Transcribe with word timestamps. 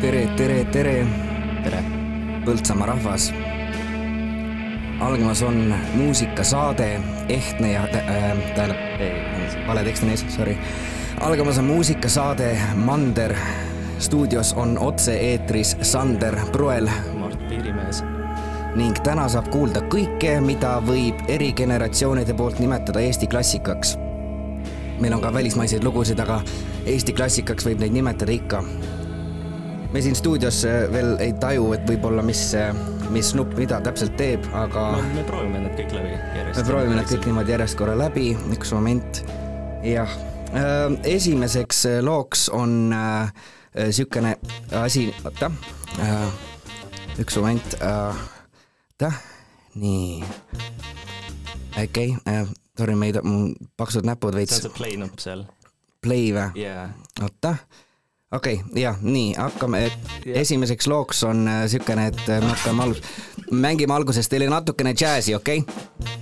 tere, 0.00 0.26
tere, 0.36 0.64
tere, 0.72 0.94
tere! 1.64 1.80
Põltsamaa 2.44 2.86
rahvas. 2.88 3.32
algamas 5.00 5.42
on 5.42 5.74
muusikasaade 5.94 7.00
Ehtne 7.28 7.72
ja 7.72 7.82
äh, 7.82 8.38
tähendab, 8.56 9.66
vale 9.66 9.84
tekst 9.84 10.02
on 10.02 10.10
ees, 10.10 10.24
sorry. 10.28 10.56
algamas 11.20 11.58
on 11.58 11.64
muusikasaade 11.64 12.58
Mander. 12.74 13.34
stuudios 13.98 14.52
on 14.52 14.78
otse-eetris 14.78 15.76
Sander 15.82 16.38
Proel 16.52 16.88
Mart 17.18 17.48
Piirimees. 17.48 18.04
ning 18.74 18.96
täna 19.04 19.28
saab 19.28 19.50
kuulda 19.52 19.82
kõike, 19.92 20.40
mida 20.40 20.78
võib 20.86 21.20
eri 21.28 21.52
generatsioonide 21.52 22.34
poolt 22.34 22.58
nimetada 22.58 23.00
Eesti 23.00 23.26
klassikaks. 23.26 23.98
meil 25.00 25.12
on 25.12 25.20
ka 25.20 25.32
välismaiseid 25.32 25.84
lugusid, 25.84 26.20
aga 26.20 26.40
Eesti 26.86 27.12
klassikaks 27.12 27.66
võib 27.66 27.84
neid 27.84 27.92
nimetada 27.92 28.32
ikka 28.32 28.64
me 29.92 30.02
siin 30.02 30.16
stuudios 30.16 30.62
veel 30.92 31.16
ei 31.22 31.32
taju, 31.40 31.72
et 31.74 31.86
võib-olla 31.88 32.22
mis, 32.22 32.42
mis 33.10 33.32
nupp 33.38 33.56
mida 33.58 33.80
täpselt 33.84 34.14
teeb, 34.18 34.46
aga 34.56 34.90
no 34.96 35.06
me 35.14 35.24
proovime 35.26 35.62
need 35.64 35.76
kõik 35.78 35.94
läbi 35.96 36.12
järjest. 36.14 36.60
me 36.60 36.66
proovime 36.68 36.98
need 36.98 37.10
kõik 37.10 37.30
niimoodi 37.30 37.56
järjest 37.56 37.78
korra 37.78 37.96
läbi, 37.98 38.26
üks 38.54 38.74
moment. 38.76 39.22
jah, 39.86 40.14
esimeseks 41.10 41.84
looks 42.06 42.48
on 42.54 42.94
äh, 42.94 43.32
niisugune 43.74 44.36
asi, 44.82 45.08
oota 45.24 45.50
äh,, 45.98 46.32
üks 47.22 47.38
moment 47.38 47.76
äh,, 47.82 48.24
oota, 48.94 49.12
nii, 49.74 50.24
okei 51.82 52.14
okay, 52.14 52.16
äh,, 52.30 52.50
sorry, 52.78 52.94
meid, 52.98 53.20
mul 53.26 53.54
paksud 53.76 54.06
näpud 54.06 54.34
veits. 54.38 54.56
see 54.56 54.66
on 54.66 54.70
see 54.70 54.78
play 54.78 54.98
nupp 55.00 55.22
seal. 55.22 55.46
Play 56.00 56.30
või 56.32 56.62
yeah.? 56.62 56.94
oota 57.20 57.56
okei 58.32 58.54
okay,, 58.54 58.82
jah, 58.82 58.98
nii, 59.02 59.34
hakkame, 59.34 59.90
esimeseks 60.34 60.86
looks 60.86 61.24
on 61.26 61.44
niisugune, 61.48 62.06
et 62.12 62.20
me 62.28 62.52
hakkame 62.52 62.84
algus-, 62.84 63.02
mängime 63.50 63.94
alguses 63.94 64.30
teile 64.30 64.46
natukene 64.52 64.94
džässi, 64.94 65.34
okei 65.34 65.64
okay?? 65.64 66.20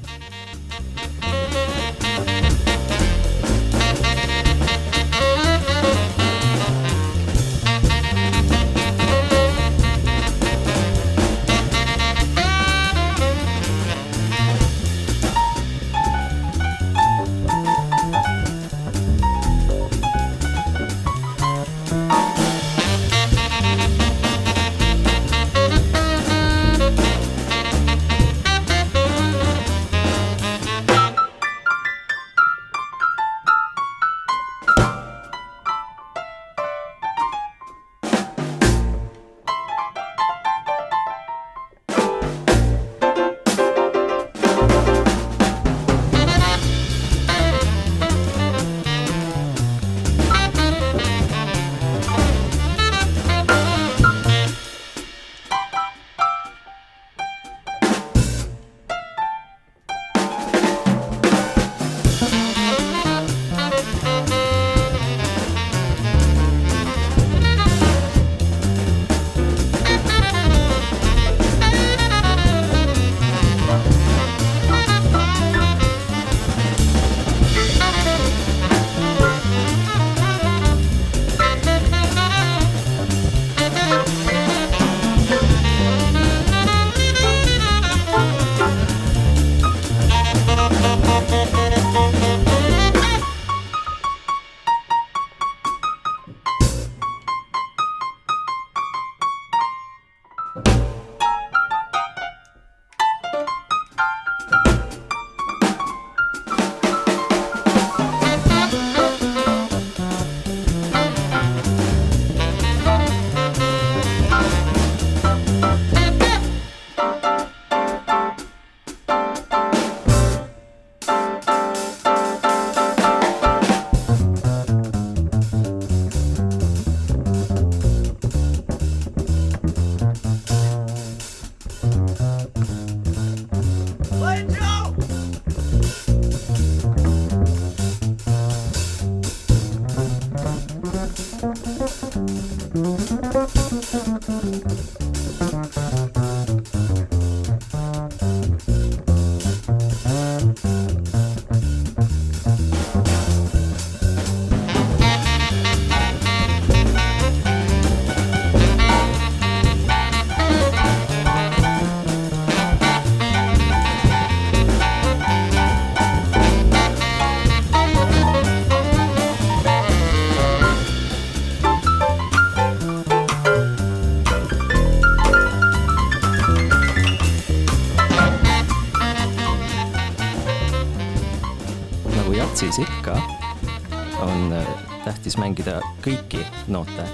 Kõiki 186.09 186.45
noote. 186.73 187.05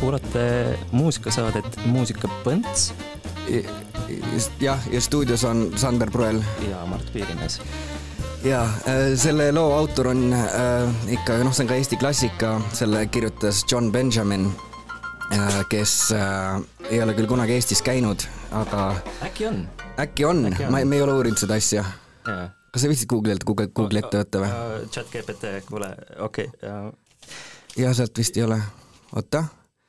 kuulate 0.00 0.44
muusikasaadet 0.92 1.76
Muusikapõnts 1.88 2.90
jah, 4.60 4.80
ja 4.92 5.00
stuudios 5.00 5.44
on 5.44 5.70
Sander 5.76 6.10
Proel. 6.10 6.42
ja 6.68 6.84
Mart 6.86 7.12
Piirimees. 7.12 7.60
ja 8.44 8.64
selle 9.16 9.52
loo 9.52 9.72
autor 9.76 10.08
on 10.12 10.32
äh, 10.32 11.12
ikka, 11.16 11.38
noh, 11.44 11.52
see 11.52 11.64
on 11.64 11.72
ka 11.72 11.78
Eesti 11.78 12.00
klassika, 12.00 12.56
selle 12.72 13.06
kirjutas 13.06 13.64
John 13.70 13.92
Benjamin 13.92 14.50
äh,, 15.32 15.62
kes 15.68 16.12
äh, 16.12 16.60
ei 16.90 17.02
ole 17.02 17.14
küll 17.14 17.28
kunagi 17.28 17.56
Eestis 17.56 17.84
käinud, 17.84 18.26
aga 18.52 18.94
äkki 19.24 19.48
on, 19.52 19.64
Äkki 20.00 20.24
on. 20.24 20.48
ma, 20.68 20.84
me 20.84 20.96
ei 20.96 21.04
ole 21.04 21.20
uurinud 21.20 21.40
seda 21.40 21.60
asja. 21.60 21.84
Kas 22.74 22.82
sa 22.82 22.90
viitsid 22.90 23.10
Google'ilt, 23.10 23.46
Google, 23.46 23.70
Google'i 23.70 24.02
ette 24.02 24.20
võtta 24.20 24.42
või? 24.42 24.52
chat 24.90 25.10
GPT, 25.12 25.56
kuule, 25.68 25.90
okei 26.26 26.48
okay, 26.50 26.90
ja 27.78 27.92
sealt 27.94 28.18
vist 28.18 28.36
ei 28.38 28.46
ole. 28.46 28.58
oota. 29.14 29.44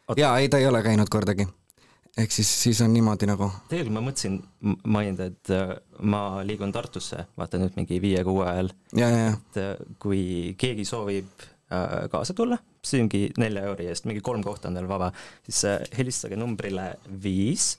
Oot- 0.05 0.21
jaa, 0.21 0.37
ei, 0.37 0.49
ta 0.49 0.61
ei 0.61 0.67
ole 0.69 0.83
käinud 0.85 1.09
kordagi. 1.09 1.47
ehk 2.17 2.31
siis, 2.31 2.51
siis 2.63 2.81
on 2.85 2.93
niimoodi 2.93 3.27
nagu 3.27 3.49
tegelikult 3.71 3.95
ma 3.97 4.03
mõtlesin 4.05 4.37
mainida, 4.85 5.25
et 5.33 5.51
äh, 5.51 5.73
ma 5.99 6.21
liigun 6.45 6.71
Tartusse, 6.71 7.25
vaata 7.37 7.59
nüüd 7.59 7.75
mingi 7.75 7.99
viie-kuue 8.01 8.45
ajal, 8.47 8.69
ja, 8.95 9.09
ja, 9.09 9.25
ja 9.25 9.33
et 9.33 9.59
äh, 9.63 9.73
kui 9.99 10.21
keegi 10.61 10.85
soovib 10.85 11.47
äh, 11.73 12.05
kaasa 12.13 12.37
tulla, 12.37 12.61
see 12.85 13.01
ongi 13.03 13.25
nelja 13.41 13.65
euri 13.71 13.89
eest, 13.91 14.05
mingi 14.05 14.21
kolm 14.23 14.45
kohta 14.45 14.69
on 14.69 14.77
teil 14.77 14.87
vaba, 14.87 15.09
siis 15.49 15.65
äh, 15.71 15.81
helistage 15.97 16.37
numbrile 16.39 16.93
viis 17.25 17.73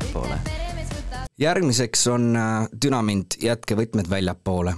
väljapoole. 0.00 0.38
järgmiseks 1.38 2.06
on 2.06 2.36
äh, 2.36 2.68
Dünamint, 2.84 3.36
jätke 3.42 3.76
võtmed 3.76 4.10
väljapoole. 4.10 4.74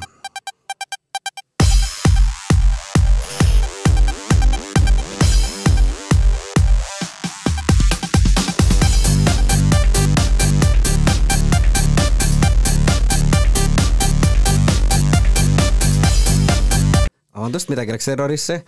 vabandust, 17.53 17.69
midagi 17.69 17.93
läks 17.93 18.09
errorisse. 18.09 18.63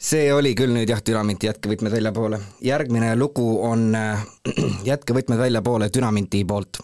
See 0.00 0.30
oli 0.32 0.54
küll 0.56 0.72
nüüd 0.74 0.88
jah, 0.88 1.02
Dünamint, 1.04 1.42
jätke 1.44 1.68
võtmed 1.68 1.92
väljapoole. 1.92 2.40
järgmine 2.64 3.12
lugu 3.16 3.60
on 3.66 3.94
äh, 3.94 4.24
Jätke 4.90 5.14
võtmed 5.16 5.38
väljapoole 5.38 5.90
Dünaminti 5.92 6.44
poolt 6.44 6.80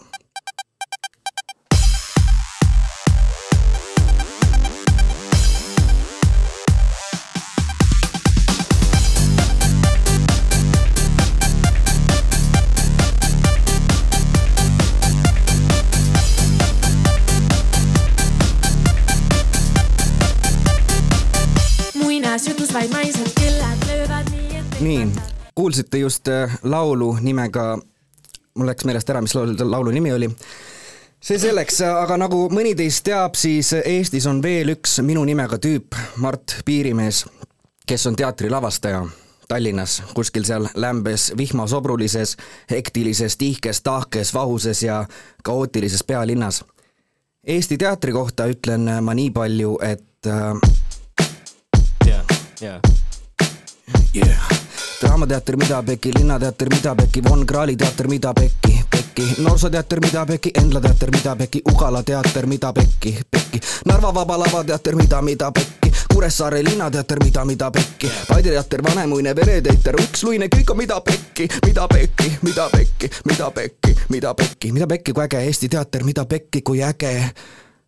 kuulsite 25.57 25.97
just 25.97 26.27
äh, 26.27 26.59
laulu 26.63 27.17
nimega, 27.21 27.79
mul 28.53 28.67
läks 28.69 28.85
meelest 28.85 29.09
ära, 29.09 29.23
mis 29.25 29.33
laulu, 29.35 29.55
laulu 29.65 29.91
nimi 29.91 30.11
oli. 30.13 30.29
see 31.21 31.39
selleks, 31.41 31.79
aga 31.81 32.13
nagu 32.21 32.43
mõni 32.53 32.75
teist 32.77 33.01
teab, 33.07 33.33
siis 33.35 33.71
Eestis 33.79 34.27
on 34.29 34.37
veel 34.43 34.69
üks 34.75 34.99
minu 35.01 35.23
nimega 35.25 35.57
tüüp, 35.57 35.97
Mart 36.21 36.59
Piirimees, 36.65 37.23
kes 37.89 38.05
on 38.05 38.15
teatrilavastaja 38.15 39.01
Tallinnas, 39.47 40.03
kuskil 40.13 40.45
seal 40.45 40.67
lämbes 40.75 41.31
vihmasobrulises, 41.37 42.35
hektilises, 42.69 43.37
tihkes, 43.41 43.81
tahkes, 43.81 44.33
vahuses 44.37 44.83
ja 44.83 45.05
kaootilises 45.43 46.03
pealinnas. 46.03 46.61
Eesti 47.47 47.79
teatri 47.81 48.13
kohta 48.13 48.45
ütlen 48.45 48.85
ma 49.01 49.17
nii 49.17 49.33
palju, 49.33 49.79
et 49.81 50.29
äh, 50.29 50.53
ja, 52.05 52.21
ja 52.61 52.77
yeah. 54.13 54.56
Draamateater 55.01 55.57
Mida 55.57 55.83
Pekki, 55.83 56.11
Linnateater 56.17 56.69
Mida 56.69 56.95
Pekki, 56.95 57.21
Von 57.23 57.45
Krahli 57.45 57.75
teater 57.75 58.07
Mida 58.07 58.33
Pekki, 58.33 58.83
Pekki, 58.89 59.41
Noorsooteater 59.41 59.99
Mida 60.01 60.25
Pekki, 60.25 60.51
Endla 60.53 60.81
teater 60.81 61.11
Mida 61.11 61.35
Pekki, 61.35 61.61
Ugala 61.71 62.03
teater 62.03 62.47
Mida 62.47 62.73
Pekki, 62.73 63.17
Pekki, 63.31 63.59
Narva 63.85 64.11
Vaba 64.13 64.37
Lava 64.37 64.63
teater 64.63 64.95
Mida, 64.95 65.21
mida 65.21 65.51
Pekki, 65.51 65.91
Kuressaare 66.13 66.63
linnateater 66.63 67.19
Mida, 67.23 67.45
mida 67.45 67.71
Pekki, 67.71 68.11
Paide 68.27 68.49
teater 68.49 68.83
Vanemuine 68.83 69.35
vereteater, 69.35 69.95
Uksluine, 70.01 70.49
kõik 70.49 70.71
on 70.71 70.77
Mida 70.77 71.01
Pekki, 71.01 71.49
Mida 71.65 71.87
Pekki, 71.87 72.31
Mida 72.41 72.69
Pekki, 72.69 73.11
Mida 73.25 73.51
Pekki, 73.51 73.95
Mida 74.09 74.33
Pekki, 74.33 74.71
Mida 74.71 74.87
Pekki, 74.87 75.13
kui 75.13 75.23
äge 75.23 75.45
Eesti 75.45 75.69
teater, 75.69 76.03
Mida 76.03 76.25
Pekki, 76.25 76.61
kui 76.61 76.81
äge 76.81 77.13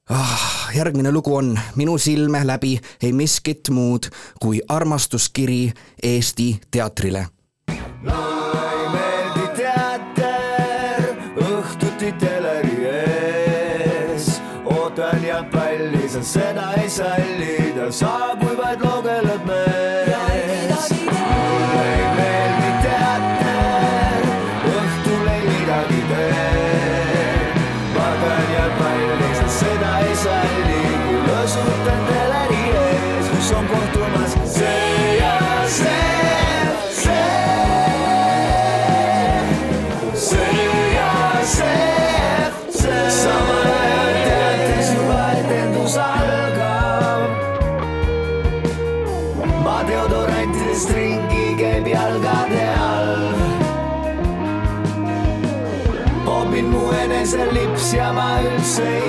ah, 0.09 0.69
järgmine 0.75 1.11
lugu 1.11 1.35
on 1.35 1.59
Minu 1.75 1.97
silme 1.97 2.47
läbi 2.47 2.79
ei 3.03 3.13
miskit 3.13 3.69
muud 3.69 4.09
kui 4.39 4.61
armastuskiri 4.69 5.71
Eesti 6.03 6.61
teatrile. 6.71 7.27
ei 7.69 8.89
meeldi 8.93 9.47
teater 9.57 11.15
õhtuti 11.35 12.11
teleri 12.19 12.85
ees. 12.85 14.41
ootan 14.65 15.23
ja 15.23 15.43
palli, 15.51 16.09
sa 16.09 16.23
seda 16.23 16.73
ei 16.81 16.89
salli, 16.89 17.73
ta 17.75 17.91
saab, 17.91 18.39
kui 18.39 18.57
vaid 18.57 18.85
loogeleb 18.85 19.45
mees. 19.45 19.68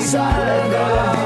Üldse 0.01 0.19
ei 0.19 1.20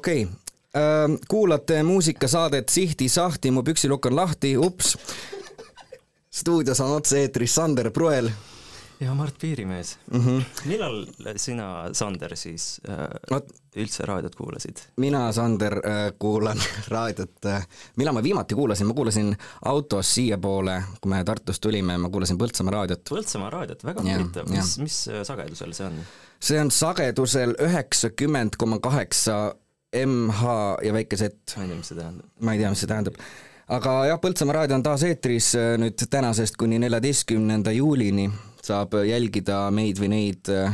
okei, 0.00 0.28
kuulate 1.28 1.82
muusikasaadet 1.82 2.68
Sihti-Sahti, 2.68 3.50
mu 3.50 3.62
püksilukk 3.62 4.06
on 4.06 4.16
lahti, 4.16 4.56
ups. 4.56 4.96
stuudios 6.30 6.80
on 6.80 6.94
otse-eetris 6.96 7.54
Sander 7.54 7.90
Pruel. 7.90 8.30
ja 9.00 9.14
Mart 9.14 9.34
Piirimees 9.40 9.98
mm. 10.12 10.20
-hmm. 10.20 10.42
millal 10.64 11.06
sina, 11.36 11.88
Sander, 11.92 12.36
siis 12.36 12.80
äh, 12.88 12.96
Vot. 13.30 13.44
üldse 13.76 14.06
raadiot 14.06 14.34
kuulasid? 14.34 14.76
mina, 14.96 15.32
Sander, 15.32 15.80
kuulan 16.18 16.58
raadiot, 16.94 17.36
millal 17.96 18.14
ma 18.14 18.22
viimati 18.22 18.54
kuulasin, 18.54 18.86
ma 18.86 18.94
kuulasin 18.94 19.36
autos 19.64 20.14
siiapoole, 20.14 20.82
kui 21.00 21.10
me 21.10 21.24
Tartust 21.24 21.60
tulime, 21.60 21.98
ma 21.98 22.08
kuulasin 22.08 22.38
Põltsamaa 22.38 22.72
raadiot. 22.72 23.08
Põltsamaa 23.10 23.50
raadiot, 23.50 23.84
väga 23.84 24.02
huvitav, 24.02 24.48
mis, 24.48 24.78
mis 24.78 25.08
äh, 25.08 25.22
sagedusel 25.22 25.72
see 25.72 25.86
on? 25.86 26.04
see 26.40 26.60
on 26.60 26.70
sagedusel 26.70 27.54
üheksakümmend 27.60 28.56
koma 28.56 28.78
kaheksa 28.78 29.54
MH 29.96 30.50
ja 30.86 30.92
väike 30.94 31.16
Z 31.18 31.56
ma 31.56 31.64
ei 31.64 31.70
tea, 31.70 31.78
mis 31.78 31.90
see 31.90 31.98
tähendab. 31.98 32.28
ma 32.40 32.52
ei 32.54 32.60
tea, 32.60 32.70
mis 32.70 32.82
see 32.84 32.90
tähendab. 32.90 33.18
aga 33.78 33.96
jah, 34.10 34.20
Põltsamaa 34.22 34.60
raadio 34.60 34.78
on 34.78 34.86
taas 34.86 35.04
eetris 35.08 35.50
äh, 35.58 35.74
nüüd 35.80 36.06
tänasest 36.10 36.58
kuni 36.60 36.78
neljateistkümnenda 36.82 37.74
juulini 37.74 38.28
saab 38.62 38.94
jälgida 39.08 39.64
meid 39.74 40.00
või 40.02 40.12
neid 40.14 40.50
äh, 40.54 40.72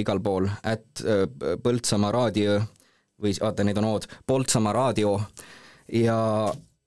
igal 0.00 0.20
pool, 0.24 0.48
at 0.62 1.04
äh, 1.04 1.24
Põltsamaa 1.62 2.12
raadio 2.16 2.58
või 3.20 3.36
vaata, 3.36 3.66
neid 3.66 3.78
on 3.78 3.90
O-d, 3.92 4.10
Põltsamaa 4.26 4.74
raadio 4.74 5.14
ja, 6.00 6.18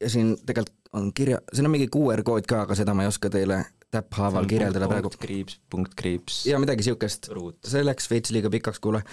ja 0.01 0.09
siin 0.11 0.35
tegelikult 0.43 0.79
on 0.93 1.09
kirja, 1.15 1.39
siin 1.53 1.65
on 1.65 1.73
mingi 1.73 1.87
QR 1.89 2.21
kood 2.25 2.45
ka, 2.49 2.67
aga 2.67 2.75
seda 2.77 2.93
ma 2.93 3.05
ei 3.05 3.09
oska 3.09 3.31
teile 3.33 3.63
täpphaaval 3.93 4.45
kirjeldada 4.49 4.89
praegu. 4.89 5.11
kriips, 5.19 5.57
punkt 5.69 5.95
kriips. 5.97 6.43
ja 6.49 6.59
midagi 6.61 6.85
siukest 6.85 7.29
Ruut.. 7.33 7.59
see 7.65 7.83
läks 7.85 8.09
veits 8.11 8.33
liiga 8.33 8.51
pikaks, 8.53 8.81
kuule. 8.83 9.03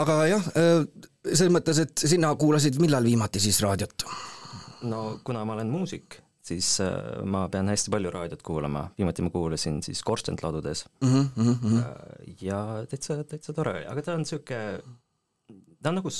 aga 0.00 0.18
jah, 0.30 0.48
selles 1.26 1.52
mõttes, 1.52 1.80
et 1.82 2.06
sina 2.08 2.30
kuulasid 2.38 2.78
millal 2.82 3.06
viimati 3.06 3.42
siis 3.42 3.60
raadiot? 3.64 4.06
no 4.88 5.18
kuna 5.26 5.42
ma 5.46 5.56
olen 5.56 5.70
muusik, 5.72 6.20
siis 6.44 6.76
äh, 6.84 6.92
ma 7.26 7.46
pean 7.50 7.68
hästi 7.70 7.90
palju 7.90 8.12
raadiot 8.14 8.42
kuulama, 8.46 8.84
viimati 8.98 9.24
ma 9.26 9.32
kuulasin 9.34 9.80
siis 9.82 10.02
Korstent 10.06 10.42
ladudes. 10.42 10.84
Mm. 11.04 11.28
-hmm, 11.36 11.82
ja 12.40 12.84
täitsa, 12.90 13.24
täitsa 13.24 13.52
tore. 13.52 13.86
Aga 13.88 14.02
ta 14.02 14.14
on 14.14 14.22
niisugune, 14.22 14.80
ta 15.82 15.90
on 15.90 15.98
nagu, 16.00 16.12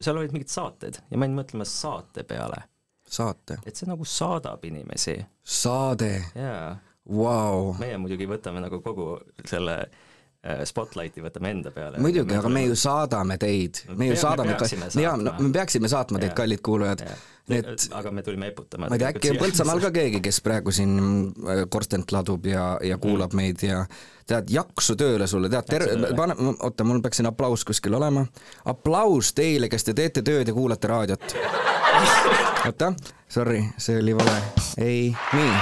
seal 0.00 0.16
olid 0.18 0.34
mingid 0.34 0.50
saated 0.50 1.00
ja 1.10 1.18
ma 1.18 1.28
jäin 1.28 1.38
mõtlema 1.38 1.64
saate 1.68 2.26
peale, 2.26 2.62
saate, 3.06 3.60
et 3.66 3.76
see 3.76 3.88
nagu 3.88 4.04
saadab 4.04 4.64
inimesi. 4.64 5.16
Saade, 5.42 6.12
jaa, 6.34 6.76
vau. 7.06 7.74
meie 7.78 7.98
muidugi 7.98 8.26
võtame 8.26 8.62
nagu 8.66 8.82
kogu 8.82 9.12
selle 9.46 9.78
äh, 9.86 10.06
spotlighti 10.64 11.20
võtame 11.20 11.50
enda 11.52 11.70
peale. 11.70 11.98
muidugi, 12.00 12.32
aga 12.38 12.48
me 12.48 12.62
ju 12.64 12.76
saadame 12.78 13.36
teid, 13.38 13.82
me 13.88 14.06
ju 14.06 14.14
Me- 14.14 14.14
me 14.14 14.16
saadame, 14.16 14.54
jaa, 15.02 15.16
no 15.20 15.34
me 15.38 15.50
peaksime 15.52 15.88
saatma 15.88 16.18
teid, 16.18 16.32
kallid 16.32 16.62
kuulajad. 16.64 17.02
et 17.50 17.88
aga 17.92 18.10
me 18.10 18.22
tulime 18.22 18.46
eputama. 18.48 18.88
ma 18.88 18.96
ei 18.96 19.02
tea, 19.02 19.10
äkki 19.12 19.30
on 19.34 19.36
Põltsamaal 19.42 19.82
ka 19.84 19.90
keegi, 19.90 20.22
kes 20.24 20.40
praegu 20.40 20.72
siin 20.72 20.94
äh, 21.44 21.66
korstent 21.68 22.12
ladub 22.12 22.46
ja, 22.46 22.78
ja 22.82 22.96
kuulab 22.98 23.34
meid 23.36 23.60
ja 23.62 23.84
tead, 24.26 24.48
jaksu 24.48 24.96
tööle 24.96 25.26
sulle, 25.28 25.50
tead, 25.52 25.68
tööle. 25.68 26.14
pane, 26.16 26.36
oota, 26.56 26.86
mul 26.88 27.02
peaks 27.04 27.20
siin 27.20 27.28
aplaus 27.28 27.64
kuskil 27.68 27.94
olema. 27.98 28.24
aplaus 28.64 29.34
teile, 29.36 29.68
kes 29.68 29.84
te 29.84 29.94
teete 29.94 30.22
tööd 30.22 30.48
ja 30.48 30.54
kuulate 30.56 30.88
raadiot. 30.88 31.36
oota, 32.70 32.94
sorry, 33.28 33.60
see 33.76 33.98
oli 34.00 34.16
vale. 34.16 34.38
ei, 34.78 35.12
nii, 35.36 35.52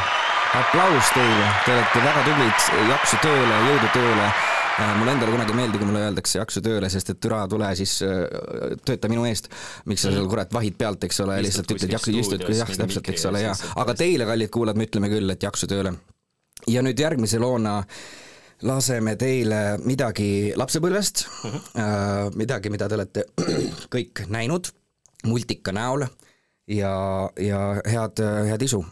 aplaus 0.60 1.10
teile, 1.16 1.50
te 1.66 1.74
olete 1.74 2.04
väga 2.06 2.24
tublid, 2.30 2.70
jaksu 2.92 3.20
tööle, 3.26 3.58
jõudu 3.72 3.92
tööle 3.96 4.30
Äh, 4.30 4.57
mulle 4.78 5.14
endale 5.14 5.32
kunagi 5.34 5.54
ei 5.54 5.58
meeldi, 5.58 5.80
kui 5.80 5.88
mulle 5.88 6.04
öeldakse 6.06 6.38
jaksu 6.38 6.62
tööle, 6.64 6.90
sest 6.92 7.10
et 7.14 7.20
türa 7.22 7.40
tule 7.50 7.70
siis 7.78 7.96
äh, 8.06 8.20
tööta 8.86 9.10
minu 9.10 9.24
eest. 9.28 9.50
miks 9.90 10.04
sa 10.06 10.12
seal 10.14 10.28
kurat 10.30 10.54
vahid 10.54 10.78
pealt, 10.78 11.04
eks 11.08 11.20
ole, 11.24 11.40
lihtsalt 11.44 11.74
ütled 11.74 11.94
jaksu, 11.96 12.14
istud 12.14 12.46
jah, 12.54 12.70
täpselt, 12.82 13.10
eks 13.14 13.26
ole, 13.30 13.42
jaa 13.46 13.56
aga 13.82 13.96
teile, 13.98 14.28
kallid 14.28 14.52
kuulajad, 14.54 14.78
me 14.78 14.88
ütleme 14.88 15.10
küll, 15.12 15.34
et 15.34 15.42
jaksu 15.42 15.70
tööle. 15.70 15.94
ja 16.70 16.82
nüüd 16.84 17.00
järgmise 17.00 17.40
loona 17.42 17.80
laseme 18.66 19.14
teile 19.18 19.78
midagi 19.84 20.54
lapsepõlvest 20.58 21.26
mm, 21.26 21.50
-hmm. 21.50 22.38
midagi, 22.38 22.70
mida 22.70 22.88
te 22.88 22.98
olete 22.98 23.26
kõik 23.94 24.26
näinud 24.28 24.70
multika 25.26 25.72
näol 25.72 26.06
ja, 26.66 26.94
ja 27.40 27.60
head, 27.86 28.22
head 28.50 28.62
isu. 28.62 28.84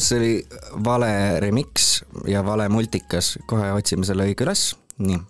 See 0.00 0.18
oli 0.18 0.32
vale 0.84 1.12
remix 1.40 2.00
ja 2.28 2.44
vale 2.46 2.68
multikas, 2.72 3.36
kohe 3.50 3.72
otsime 3.76 4.06
selle 4.08 4.26
õige 4.28 4.46
üles, 4.46 4.70
nii. 4.98 5.20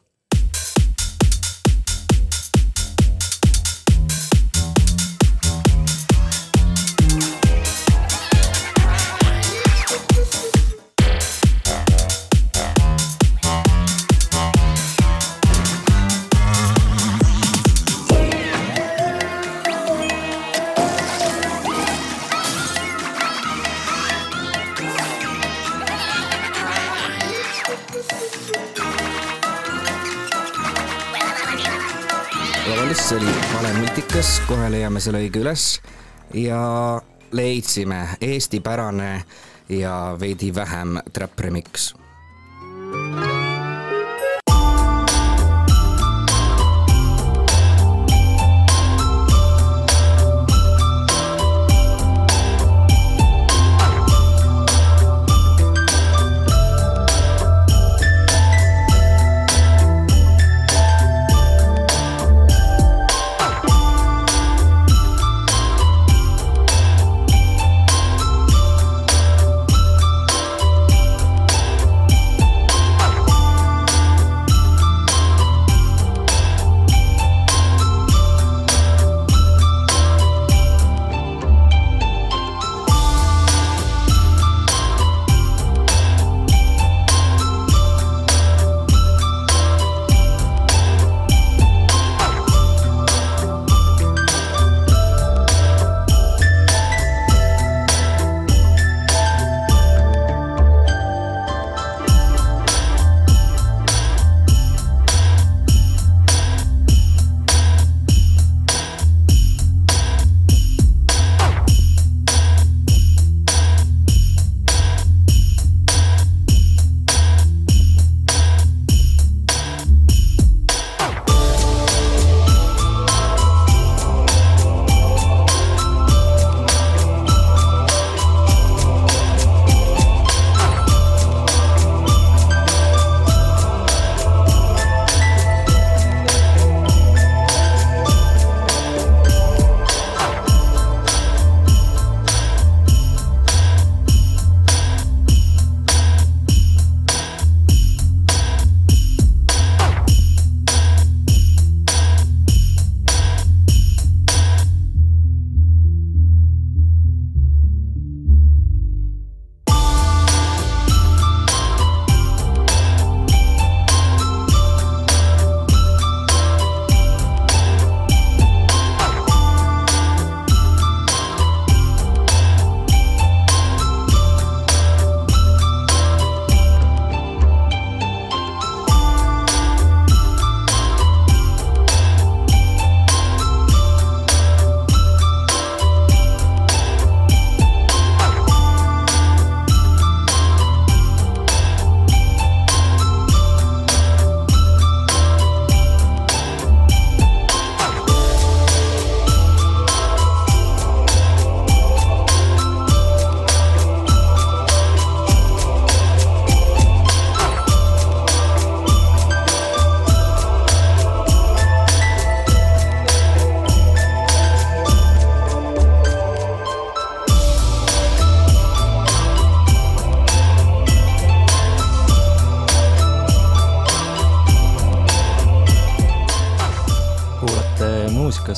Kohe 34.50 34.66
leiame 34.66 34.98
selle 34.98 35.20
õige 35.22 35.44
üles 35.44 35.64
ja 36.34 36.58
leidsime 37.38 38.00
eestipärane 38.18 39.10
ja 39.70 39.94
veidi 40.18 40.50
vähem 40.54 40.98
trap 41.14 41.38
remix. 41.38 41.92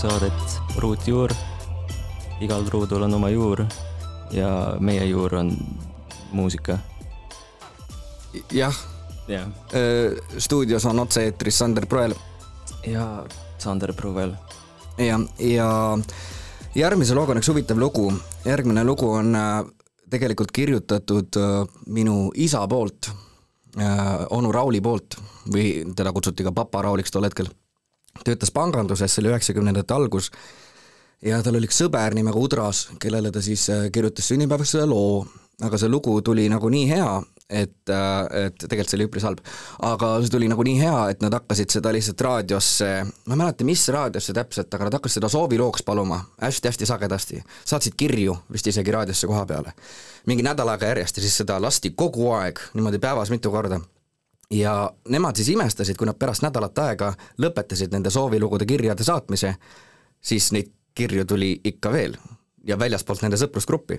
Muusikasaadet 0.02 0.78
Ruutjuur. 0.78 1.30
igal 2.40 2.64
ruudul 2.70 3.02
on 3.02 3.14
oma 3.14 3.28
juur 3.30 3.60
ja 4.34 4.76
meie 4.80 5.04
juur 5.06 5.34
on 5.34 5.52
muusika. 6.32 6.78
jah, 8.52 8.74
jah, 9.28 9.46
stuudios 10.38 10.84
on 10.84 10.98
otse-eetris 10.98 11.58
Sander 11.58 11.86
Proel 11.86 12.14
ja 12.86 13.24
Sander 13.58 13.92
Pruvel. 13.92 14.34
ja, 14.98 15.20
ja 15.38 15.98
järgmise 16.74 17.14
looga 17.14 17.32
on 17.32 17.38
üks 17.38 17.48
huvitav 17.48 17.78
lugu. 17.78 18.12
järgmine 18.44 18.84
lugu 18.84 19.10
on 19.10 19.36
äh, 19.36 19.64
tegelikult 20.10 20.50
kirjutatud 20.52 21.36
äh, 21.36 21.66
minu 21.86 22.32
isa 22.34 22.66
poolt, 22.68 23.10
onu 24.30 24.52
Rauli 24.52 24.80
poolt 24.80 25.14
või 25.46 25.94
teda 25.96 26.12
kutsuti 26.12 26.42
ka 26.42 26.52
Papa 26.52 26.82
Rauliks 26.82 27.10
tol 27.10 27.24
hetkel. 27.24 27.46
Töötas 28.24 28.52
panganduses, 28.54 29.12
see 29.12 29.22
oli 29.24 29.32
üheksakümnendate 29.32 29.94
algus 29.94 30.30
ja 31.22 31.42
tal 31.42 31.58
oli 31.58 31.68
üks 31.70 31.78
sõber 31.82 32.16
nimega 32.18 32.40
Udras, 32.40 32.88
kellele 33.02 33.32
ta 33.34 33.42
siis 33.44 33.68
äh, 33.70 33.86
kirjutas 33.94 34.30
sünnipäevaks 34.32 34.74
selle 34.74 34.88
loo, 34.90 35.22
aga 35.62 35.78
see 35.78 35.90
lugu 35.90 36.18
tuli 36.24 36.48
nagu 36.50 36.70
nii 36.72 36.88
hea, 36.90 37.10
et, 37.52 37.92
et 37.92 38.64
tegelikult 38.64 38.90
see 38.90 38.98
oli 38.98 39.06
üpris 39.06 39.26
halb, 39.26 39.42
aga 39.86 40.12
see 40.22 40.32
tuli 40.32 40.48
nagu 40.50 40.64
nii 40.66 40.78
hea, 40.80 40.96
et 41.12 41.22
nad 41.24 41.34
hakkasid 41.36 41.74
seda 41.74 41.92
lihtsalt 41.94 42.24
raadiosse, 42.26 42.90
ma 43.28 43.36
ei 43.36 43.42
mäleta, 43.44 43.66
mis 43.68 43.84
raadiosse 43.92 44.34
täpselt, 44.36 44.72
aga 44.74 44.88
nad 44.88 44.98
hakkasid 44.98 45.20
seda 45.20 45.30
soovilooks 45.32 45.84
paluma 45.86 46.22
hästi-hästi 46.42 46.88
sagedasti, 46.88 47.42
saatsid 47.68 47.98
kirju 47.98 48.36
vist 48.52 48.72
isegi 48.72 48.94
raadiosse 48.94 49.30
koha 49.30 49.46
peale. 49.46 49.76
mingi 50.26 50.44
nädal 50.46 50.68
aega 50.70 50.92
järjest 50.92 51.16
ja 51.18 51.22
siis 51.24 51.36
seda 51.42 51.58
lasti 51.60 51.90
kogu 51.98 52.30
aeg 52.38 52.60
niimoodi 52.74 52.98
päevas 53.02 53.30
mitu 53.30 53.50
korda 53.50 53.80
ja 54.52 54.92
nemad 55.08 55.36
siis 55.36 55.48
imestasid, 55.48 55.96
kui 55.96 56.06
nad 56.06 56.18
pärast 56.18 56.44
nädalat 56.44 56.78
aega 56.78 57.12
lõpetasid 57.40 57.92
nende 57.94 58.10
soovilugude 58.10 58.66
kirjade 58.68 59.04
saatmise, 59.04 59.54
siis 60.20 60.50
neid 60.52 60.72
kirju 60.94 61.24
tuli 61.24 61.54
ikka 61.64 61.92
veel 61.92 62.16
ja 62.66 62.78
väljaspoolt 62.78 63.22
nende 63.24 63.40
sõprusgruppi. 63.40 63.98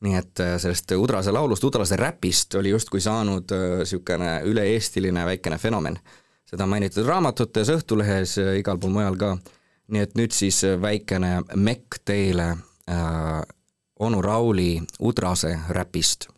nii 0.00 0.14
et 0.14 0.40
äh, 0.44 0.58
sellest 0.60 0.92
Udrase 0.92 1.32
laulust, 1.32 1.64
Udrase 1.64 1.96
räpist 1.96 2.54
oli 2.54 2.70
justkui 2.70 3.00
saanud 3.00 3.52
niisugune 3.52 4.42
üle-eestiline 4.44 5.24
väikene 5.24 5.58
fenomen. 5.58 5.98
seda 6.44 6.64
on 6.64 6.68
mainitud 6.68 7.06
raamatutes, 7.06 7.68
Õhtulehes, 7.68 8.36
igal 8.58 8.78
pool 8.78 8.92
mujal 8.92 9.16
ka. 9.16 9.36
nii 9.88 10.00
et 10.00 10.14
nüüd 10.14 10.32
siis 10.32 10.62
väikene 10.80 11.42
mekk 11.54 12.02
teile 12.04 12.56
äh, 12.90 13.42
onu 13.98 14.22
Rauli 14.22 14.82
Udrase 15.00 15.58
räpist 15.68 16.28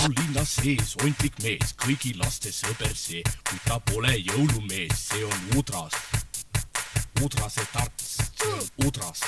elab 0.00 0.14
Tartu 0.14 0.22
linna 0.22 0.44
sees 0.48 0.94
ontlik 1.04 1.34
mees, 1.44 1.74
kõigi 1.76 2.14
laste 2.16 2.48
sõber 2.54 2.92
see, 2.96 3.20
kuid 3.44 3.60
ta 3.66 3.76
pole 3.84 4.14
jõulumees, 4.16 4.94
see 4.96 5.24
on 5.24 5.58
Udras. 5.60 5.92
Udrase 7.20 7.64
tarts, 7.72 8.14
on 8.48 8.86
Udras. 8.86 9.20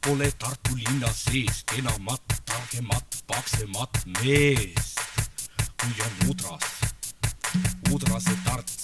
Pole 0.00 0.30
Tartu 0.40 0.78
linna 0.80 1.12
sees 1.12 1.60
kenamat, 1.68 2.38
targemat, 2.48 3.20
paksemat 3.28 4.00
meest, 4.22 5.04
kui 5.76 5.92
on 6.08 6.32
Udras. 6.32 6.72
Udrase 7.92 8.38
tarts, 8.46 8.81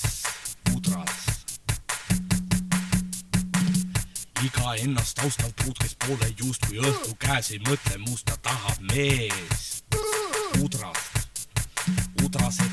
iga 4.49 4.75
ennast 4.83 5.17
taustal 5.21 5.53
puud, 5.61 5.77
kes 5.79 5.95
pole 6.05 6.29
juust, 6.41 6.65
kui 6.67 6.81
õhtu 6.81 7.15
käes 7.21 7.51
ei 7.53 7.61
mõtle 7.67 7.99
muust, 8.07 8.25
ta 8.29 8.37
tahab 8.49 8.81
meest. 8.93 9.85
udrast, 10.65 11.45
udrase 12.25 12.67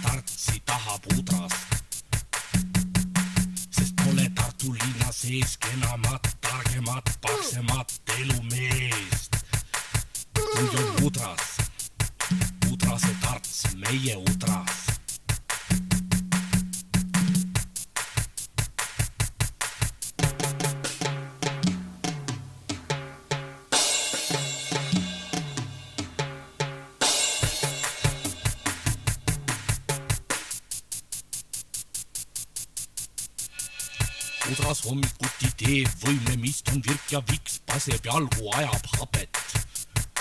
jalgu, 38.15 38.49
ajab 38.55 38.85
habet. 38.97 39.37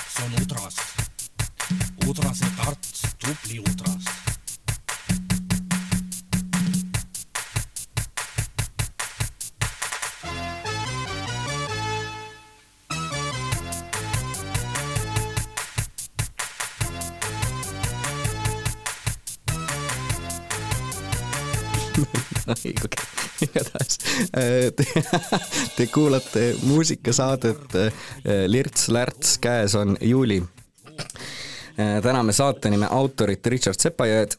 see 0.08 0.24
on 0.24 0.32
udras, 0.42 0.76
udrase 2.08 2.46
tarts, 2.56 3.02
tubli 3.18 3.58
udras. 3.60 4.04
okei, 22.46 22.74
igatahes 23.46 23.98
äh, 24.36 24.72
te, 24.76 24.84
te 25.76 25.86
kuulate 25.86 26.54
muusikasaadet 26.62 27.74
äh, 27.74 27.92
Lirts-Lärts, 28.46 29.38
käes 29.38 29.74
on 29.74 29.96
juuli. 30.00 30.42
Äh, 31.78 32.02
täname 32.02 32.32
saate 32.32 32.70
nime 32.70 32.86
autorit 32.90 33.46
Richard 33.46 33.78
Sepajõed. 33.78 34.36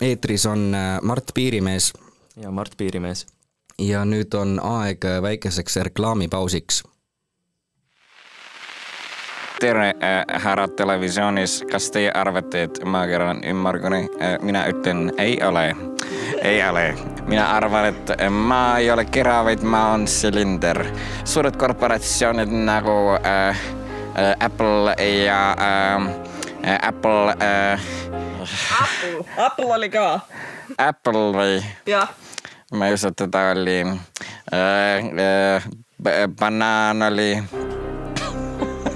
eetris 0.00 0.46
on 0.46 0.76
Mart 1.02 1.30
Piirimees 1.34 1.92
ja 2.36 2.50
Mart 2.50 2.76
Piirimees. 2.76 3.26
ja 3.78 4.04
nüüd 4.04 4.34
on 4.34 4.60
aeg 4.62 5.04
väikeseks 5.22 5.76
reklaamipausiks 5.76 6.82
tere 9.60 9.88
äh,, 9.88 10.40
härrad 10.42 10.76
televisioonis, 10.76 11.64
kas 11.70 11.90
teie 11.90 12.12
arvate, 12.12 12.62
et 12.62 12.80
maakera 12.84 13.30
on 13.30 13.44
ümmargune 13.44 14.00
äh,? 14.20 14.38
mina 14.42 14.66
ütlen 14.68 15.12
ei 15.18 15.38
ole, 15.42 15.76
ei 16.42 16.68
ole. 16.68 17.15
Mina 17.26 17.46
arvan, 17.56 17.86
et 17.86 18.12
maa 18.30 18.78
ei 18.78 18.90
ole 18.90 19.04
kera, 19.04 19.44
vaid 19.44 19.62
maa 19.62 19.92
on 19.94 20.06
silinder. 20.08 20.84
suured 21.24 21.56
korporatsioonid 21.56 22.50
nagu 22.50 23.16
äh, 23.18 23.48
äh, 23.48 24.36
Apple 24.40 24.94
ja 25.24 25.56
äh, 25.58 26.78
Apple 26.82 27.36
äh,, 27.40 27.80
Apple, 28.82 29.24
Apple 29.36 29.74
oli 29.74 29.90
ka, 29.90 30.20
Apple 30.78 31.32
või 31.34 31.64
jah. 31.86 32.08
ma 32.72 32.86
ei 32.86 32.94
usu, 32.94 33.08
et 33.08 33.16
teda 33.16 33.50
oli 33.56 33.80
äh,. 34.52 35.10
Äh, 35.18 35.68
banaan 36.28 37.02
oli 37.02 37.42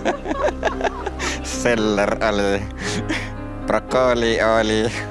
seller 1.43 2.17
oli, 2.29 2.63
brokooli 3.67 4.37
oli, 4.43 4.85
ei 4.85 5.10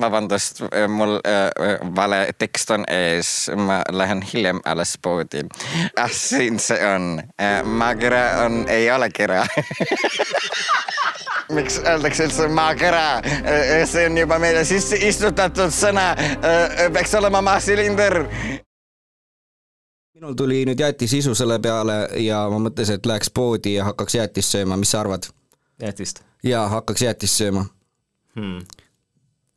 vabandust, 0.00 0.60
mul 0.88 1.16
äh, 1.26 1.50
vale 1.96 2.28
tekst 2.38 2.70
on 2.70 2.84
ees, 2.88 3.50
ma 3.56 3.82
lähen 3.92 4.22
hiljem 4.22 4.60
alles 4.64 4.98
poodi. 5.02 5.44
ah, 5.96 6.10
siin 6.10 6.58
see 6.58 6.78
on. 6.94 7.22
Äh,, 7.40 7.62
maakera 7.64 8.44
on, 8.44 8.64
ei 8.68 8.90
ole 8.90 9.10
kera. 9.10 9.46
Miks 11.54 11.78
öeldakse 11.78 12.24
üldse 12.24 12.48
maakera, 12.48 13.22
see 13.86 14.06
on 14.08 14.18
juba 14.18 14.38
meile 14.40 14.64
sisse 14.64 14.96
istutatud 14.96 15.72
sõna, 15.74 16.14
peaks 16.92 17.12
olema 17.20 17.42
maasilinder. 17.44 18.22
Minul 20.14 20.34
tuli 20.40 20.62
nüüd 20.64 20.80
jäätisisu 20.80 21.34
selle 21.36 21.58
peale 21.60 21.98
ja 22.24 22.46
ma 22.48 22.62
mõtlesin, 22.64 22.96
et 22.96 23.06
läheks 23.06 23.28
poodi 23.34 23.74
ja 23.74 23.84
hakkaks 23.90 24.14
jäätist 24.16 24.56
sööma, 24.56 24.78
mis 24.80 24.94
sa 24.94 25.02
arvad? 25.04 25.28
jäätist. 25.82 26.22
Jaa, 26.42 26.68
hakkaks 26.68 27.02
jäätist 27.02 27.42
sööma. 27.42 27.66
hmm.. 28.36 28.83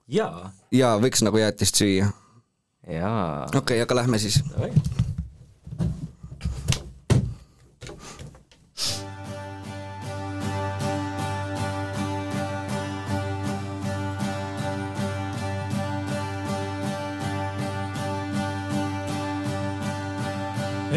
Jaa. 0.07 0.51
jaa, 0.71 0.95
võiks 1.03 1.23
nagu 1.25 1.37
jäätist 1.37 1.75
süüa. 1.81 2.11
jaa. 2.87 3.43
okei 3.43 3.59
okay,, 3.59 3.81
aga 3.83 4.01
lähme 4.01 4.19
siis. 4.19 4.41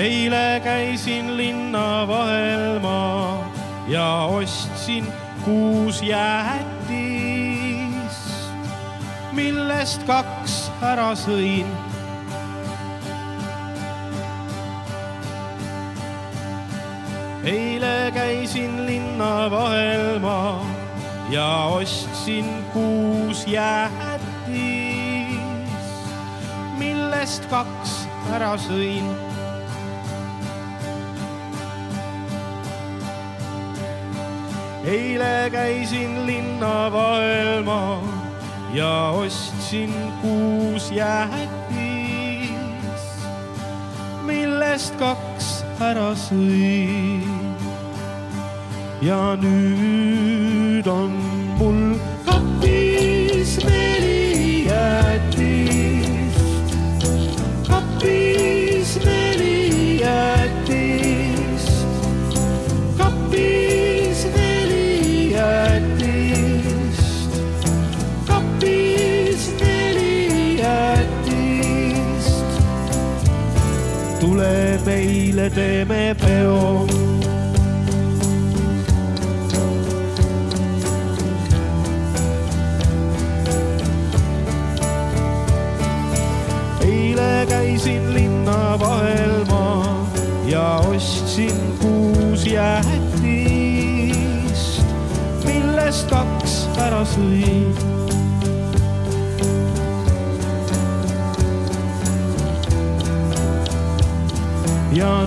eile 0.00 0.60
käisin 0.64 1.36
linna 1.36 2.06
vahel 2.08 2.78
ma 2.80 3.44
ja 3.88 4.06
ostsin 4.32 5.06
kuus 5.44 6.02
jäätist, 6.02 6.69
millest 9.70 10.02
kaks 10.02 10.54
ära 10.83 11.12
sõin. 11.14 11.68
eile 17.46 18.11
käisin 18.14 18.83
linna 18.88 19.46
vahel 19.52 20.18
ma 20.24 20.59
ja 21.30 21.70
ostsin 21.70 22.50
kuus 22.74 23.44
jäätist, 23.46 24.59
millest 26.83 27.46
kaks 27.54 27.94
ära 28.35 28.56
sõin 28.59 29.06
eile 34.83 35.50
käisin 35.54 36.26
linna 36.26 36.90
vahel 36.92 37.62
ma 37.64 37.83
ja 38.74 39.11
ostsin 39.11 39.59
kuus 40.22 40.90
jäätist, 40.90 41.46
millest 44.26 44.94
kaks 44.98 45.62
ära 45.78 46.11
sõin. 46.18 47.22
ja 49.02 49.37
nüüd 49.38 50.87
on 50.90 51.14
mul 51.59 51.94
kapis 52.26 53.56
neli 53.64 53.89
meile 75.30 75.50
teeme 75.50 76.16
peo 76.18 76.86
eile 86.82 87.46
käisin 87.48 88.14
linna 88.14 88.78
vahel 88.80 89.44
ma 89.50 90.06
ja 90.46 90.82
ostsin 90.90 91.78
kuus 91.78 92.46
jäätist, 92.46 92.94
millest 95.46 96.10
kaks 96.10 96.66
ära 96.88 97.04
sõin. 97.06 97.99
Ja 105.00 105.24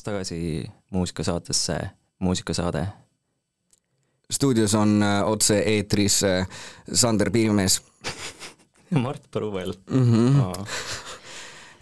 tulemast 0.00 0.04
tagasi 0.04 0.70
muusikasaatesse 0.90 1.90
Muusikasaade. 2.18 2.86
stuudios 4.30 4.74
on 4.74 5.02
äh, 5.02 5.28
otse-eetris 5.28 6.24
äh, 6.24 6.48
Sander 6.92 7.30
Piimees 7.30 7.82
Mart 8.90 9.22
Põruvel 9.30 9.74
mm. 9.90 10.12
-hmm. 10.12 10.40
oh.. 10.40 10.66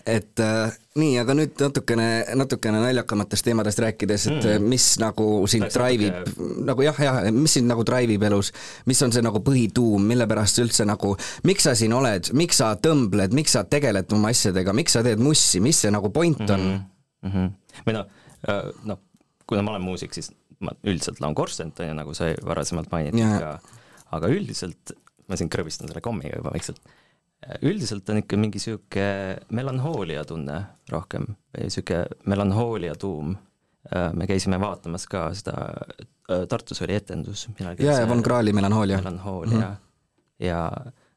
et 0.06 0.40
äh, 0.40 0.72
nii, 0.94 1.18
aga 1.18 1.34
nüüd 1.34 1.60
natukene, 1.60 2.24
natukene 2.34 2.80
naljakamatest 2.80 3.44
teemadest 3.44 3.78
rääkides, 3.78 4.26
et 4.26 4.44
Mm. 4.44 4.68
mis 4.68 4.98
nagu 4.98 5.46
sind 5.46 5.70
drive 5.74 6.06
ib 6.06 6.38
nagu 6.64 6.82
jah, 6.82 7.00
jah, 7.00 7.32
mis 7.32 7.52
sind 7.52 7.68
nagu 7.68 7.84
drive 7.84 8.12
ib 8.12 8.22
elus, 8.22 8.52
mis 8.86 9.02
on 9.02 9.12
see 9.12 9.22
nagu 9.22 9.38
põhituum, 9.38 10.02
mille 10.02 10.26
pärast 10.26 10.56
sa 10.56 10.62
üldse 10.62 10.84
nagu, 10.84 11.16
miks 11.44 11.62
sa 11.62 11.74
siin 11.74 11.92
oled, 11.92 12.32
miks 12.32 12.56
sa 12.56 12.74
tõmbled, 12.74 13.32
miks 13.32 13.52
sa 13.52 13.64
tegeled 13.64 14.12
oma 14.12 14.28
asjadega, 14.28 14.72
miks 14.72 14.92
sa 14.92 15.02
teed 15.02 15.18
mussi, 15.18 15.60
mis 15.60 15.80
see 15.80 15.90
nagu 15.90 16.10
point 16.10 16.50
on 16.50 16.60
mm? 16.60 16.97
mm. 17.22 17.30
-hmm. 17.30 17.82
või 17.86 17.96
noh, 17.96 18.06
noh, 18.84 19.00
kuna 19.48 19.64
ma 19.64 19.74
olen 19.74 19.86
muusik, 19.86 20.14
siis 20.14 20.30
ma 20.64 20.74
üldiselt 20.84 21.20
laon 21.22 21.36
korstent, 21.38 21.80
on 21.80 21.90
ju, 21.90 21.96
nagu 21.98 22.14
sai 22.16 22.34
varasemalt 22.44 22.90
mainitud 22.92 23.20
Jaa. 23.22 23.36
aga, 23.36 23.82
aga 24.18 24.30
üldiselt, 24.34 24.94
ma 25.28 25.38
siin 25.38 25.50
krõbistan 25.52 25.90
selle 25.90 26.02
kommiga 26.04 26.38
juba 26.40 26.52
vaikselt, 26.54 26.80
üldiselt 27.62 28.08
on 28.10 28.22
ikka 28.22 28.38
mingi 28.40 28.60
sihuke 28.62 29.08
melanhoolia 29.54 30.24
tunne 30.26 30.58
rohkem 30.90 31.28
või 31.54 31.70
sihuke 31.70 32.04
melanhoolia 32.26 32.96
tuum. 32.98 33.36
me 33.88 34.26
käisime 34.26 34.58
vaatamas 34.60 35.06
ka 35.08 35.28
seda, 35.34 35.54
Tartus 36.48 36.82
oli 36.84 36.92
etendus. 36.92 37.46
ja, 37.78 38.00
ja 38.00 38.08
Von 38.08 38.22
Krahli 38.22 38.52
melanhoolia. 38.52 38.98
melanhoolia 38.98 39.56
mm 39.56 39.62
-hmm. 39.62 40.44
ja 40.44 40.70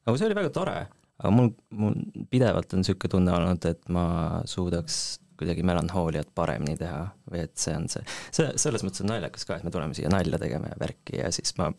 nagu 0.06 0.18
see 0.18 0.28
oli 0.28 0.36
väga 0.36 0.50
tore, 0.50 0.88
aga 1.18 1.32
mul, 1.32 1.50
mul 1.70 1.94
pidevalt 2.30 2.74
on 2.74 2.80
niisugune 2.80 3.10
tunne 3.10 3.32
olnud, 3.32 3.66
et 3.66 3.90
ma 3.90 4.06
suudaks 4.46 5.20
kuidagi 5.42 5.64
melanhooliat 5.68 6.30
paremini 6.38 6.78
teha 6.80 7.02
või 7.32 7.44
et 7.48 7.56
see 7.58 7.74
on 7.76 7.88
see, 7.92 8.04
see 8.32 8.48
selles 8.62 8.84
mõttes 8.86 9.02
on 9.04 9.10
naljakas 9.12 9.46
ka, 9.50 9.58
et 9.60 9.64
me 9.68 9.72
tuleme 9.74 9.98
siia 9.98 10.10
nalja 10.14 10.40
tegema 10.42 10.70
ja 10.72 10.78
värki 10.80 11.18
ja 11.20 11.32
siis 11.36 11.56
ma 11.58 11.72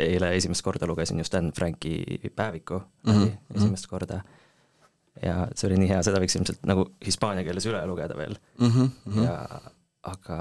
eile 0.00 0.32
esimest 0.38 0.64
korda 0.66 0.88
lugesin 0.90 1.20
just 1.22 1.34
Anne 1.38 1.52
Franki 1.56 1.94
päeviku 2.36 2.80
mm 3.06 3.12
-hmm. 3.12 3.32
esimest 3.56 3.86
korda. 3.86 4.22
ja 5.22 5.48
see 5.54 5.68
oli 5.68 5.76
nii 5.78 5.88
hea, 5.88 6.02
seda 6.02 6.18
võiks 6.20 6.34
ilmselt 6.38 6.64
nagu 6.66 6.88
hispaania 7.06 7.44
keeles 7.46 7.66
üle 7.70 7.86
lugeda 7.86 8.16
veel 8.18 8.34
mm. 8.58 8.70
-hmm. 8.70 9.22
ja 9.24 9.60
aga 10.02 10.38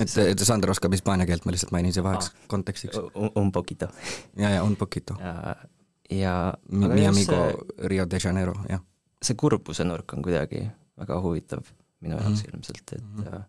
et, 0.00 0.16
et 0.18 0.38
Sander 0.38 0.70
oskab 0.70 0.92
hispaania 0.92 1.26
keelt, 1.26 1.44
ma 1.44 1.52
lihtsalt 1.52 1.70
mainin 1.72 1.92
see 1.92 2.02
vaheks 2.02 2.26
Ah. 2.32 2.46
kontekstiks. 2.48 2.96
un, 3.14 3.30
un 3.36 3.52
poquito 3.52 3.88
ja, 4.36 4.48
ja 4.50 4.62
un 4.64 4.76
poquito. 4.76 5.16
ja, 5.20 5.56
ja 6.10 6.54
Mi 6.68 6.86
jah, 7.02 7.08
amigo 7.08 7.32
see- 7.32 7.88
Rio 7.88 8.06
de 8.10 8.18
Janeiro, 8.24 8.54
jah. 8.68 8.80
see 9.22 9.36
kurbuse 9.36 9.84
nurk 9.84 10.12
on 10.12 10.22
kuidagi 10.22 10.70
väga 10.98 11.20
huvitav 11.20 11.62
minu 12.02 12.16
jaoks 12.18 12.42
Mhm. 12.44 12.54
ilmselt, 12.54 12.92
et 12.92 13.02
Mhm. 13.02 13.24
ja, 13.24 13.40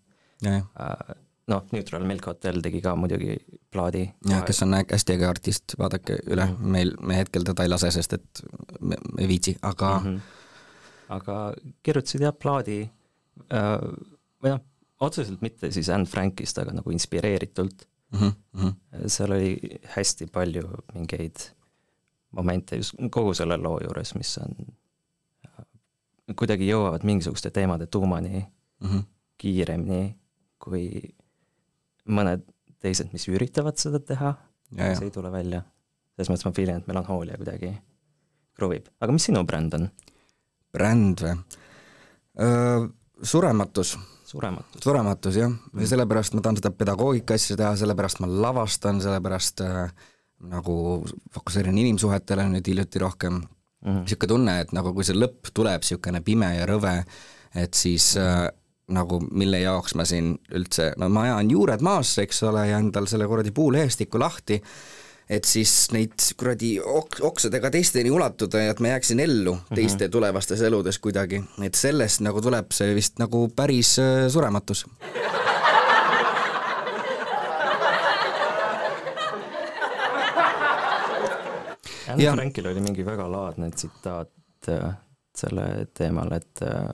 ja, 0.41 0.55
äh, 0.57 1.15
noh, 1.47 1.63
Neutral 1.71 2.03
Milk 2.07 2.25
Hotel 2.25 2.61
tegi 2.61 2.81
ka 2.81 2.95
muidugi 2.95 3.37
plaadi. 3.71 4.03
ja 4.29 4.41
kes 4.41 4.61
on 4.63 4.73
hästi 4.73 5.13
äge 5.17 5.25
artist, 5.27 5.75
vaadake 5.79 6.19
üle 6.27 6.45
mm, 6.45 6.51
Mhm. 6.51 6.63
-hmm. 6.63 6.71
meil, 6.71 6.95
me 7.01 7.15
hetkel 7.17 7.43
teda 7.43 7.63
ei 7.63 7.69
lase, 7.69 7.91
sest 7.91 8.13
et 8.13 8.43
me, 8.79 8.95
me 9.13 9.21
ei 9.21 9.27
viitsi, 9.27 9.57
aga 9.61 9.99
mm 9.99 10.05
-hmm. 10.05 10.19
aga 11.09 11.53
kirjutasid 11.83 12.21
jah 12.21 12.33
plaadi 12.33 12.81
äh, 13.51 13.79
või 14.43 14.49
noh, 14.49 14.59
otseselt 14.99 15.41
mitte 15.41 15.71
siis 15.71 15.89
Anne 15.89 16.05
Frankist, 16.05 16.57
aga 16.57 16.71
nagu 16.71 16.89
inspireeritult. 16.91 17.87
-hmm. 18.13 18.31
Mm 18.53 18.61
-hmm. 18.61 19.07
seal 19.09 19.31
oli 19.31 19.59
hästi 19.95 20.25
palju 20.31 20.69
mingeid 20.93 21.35
momente 22.31 22.75
just 22.75 22.95
kogu 23.11 23.33
selle 23.33 23.57
loo 23.57 23.79
juures, 23.83 24.15
mis 24.15 24.37
on, 24.37 24.55
kuidagi 26.31 26.67
jõuavad 26.69 27.03
mingisuguste 27.03 27.51
teemade 27.51 27.87
tuumani 27.87 28.45
Mm 28.83 28.89
-hmm. 28.89 29.03
kiiremini 29.37 30.15
kui 30.59 31.15
mõned 32.09 32.41
teised, 32.79 33.13
mis 33.13 33.27
üritavad 33.31 33.77
seda 33.79 33.99
teha, 33.99 34.33
ja 34.75 34.95
see 34.95 35.07
ei 35.07 35.11
tule 35.11 35.31
välja. 35.31 35.61
selles 36.15 36.29
mõttes 36.29 36.45
ma 36.45 36.51
feelin, 36.51 36.75
et 36.81 36.87
melanhoolia 36.87 37.37
kuidagi 37.37 37.71
kruvib, 38.53 38.89
aga 39.01 39.11
mis 39.11 39.23
sinu 39.23 39.43
bränd 39.43 39.73
on? 39.73 39.89
bränd 40.73 41.21
või? 41.21 41.37
surematus, 43.23 43.97
surematus. 44.25 44.83
surematus 44.83 45.35
jah, 45.35 45.51
ja 45.79 45.87
sellepärast 45.87 46.33
ma 46.33 46.41
tahan 46.41 46.57
seda 46.57 46.71
pedagoogika 46.71 47.33
asja 47.33 47.57
teha, 47.57 47.75
sellepärast 47.75 48.19
ma 48.19 48.27
lavastan, 48.27 49.01
sellepärast 49.01 49.61
äh, 49.61 49.91
nagu 50.43 51.05
fokusseerin 51.31 51.77
inimsuhetele 51.77 52.49
nüüd 52.49 52.67
hiljuti 52.67 52.99
rohkem 52.99 53.33
Mhm. 53.33 53.52
Niisugune 53.83 54.31
tunne, 54.31 54.57
et 54.63 54.73
nagu 54.75 54.93
kui 54.95 55.05
see 55.07 55.17
lõpp 55.17 55.51
tuleb 55.53 55.83
niisugune 55.83 56.21
pime 56.25 56.53
ja 56.57 56.67
rõve, 56.69 56.97
et 57.59 57.73
siis 57.77 58.13
äh, 58.17 58.47
nagu 58.93 59.19
mille 59.31 59.59
jaoks 59.63 59.95
ma 59.95 60.05
siin 60.07 60.33
üldse, 60.55 60.91
no 60.99 61.09
ma 61.13 61.27
ajan 61.27 61.51
juured 61.51 61.83
maasse, 61.85 62.25
eks 62.25 62.43
ole, 62.49 62.67
ja 62.69 62.81
endal 62.83 63.07
selle 63.09 63.27
kuradi 63.29 63.53
puulehestiku 63.55 64.19
lahti, 64.19 64.59
et 65.29 65.47
siis 65.47 65.71
neid 65.95 66.19
kuradi 66.37 66.75
ok-, 66.79 67.21
oksadega 67.23 67.71
teisteni 67.73 68.11
ulatuda 68.11 68.65
ja 68.65 68.73
et 68.73 68.81
ma 68.83 68.93
jääksin 68.93 69.23
ellu 69.23 69.55
teiste 69.73 70.09
tulevastes 70.11 70.61
eludes 70.67 70.99
kuidagi, 71.03 71.39
et 71.63 71.79
sellest 71.79 72.23
nagu 72.25 72.43
tuleb 72.43 72.75
see 72.75 72.91
vist 72.97 73.23
nagu 73.23 73.47
päris 73.55 73.95
äh, 74.03 74.27
surematus. 74.33 74.85
Anne 82.13 82.23
Jah. 82.23 82.35
Frankil 82.35 82.67
oli 82.67 82.79
mingi 82.79 83.05
väga 83.05 83.31
laadne 83.31 83.71
tsitaat 83.71 84.29
äh, 84.69 84.93
selle 85.35 85.87
teemal, 85.97 86.31
et 86.31 86.61
äh, 86.61 86.89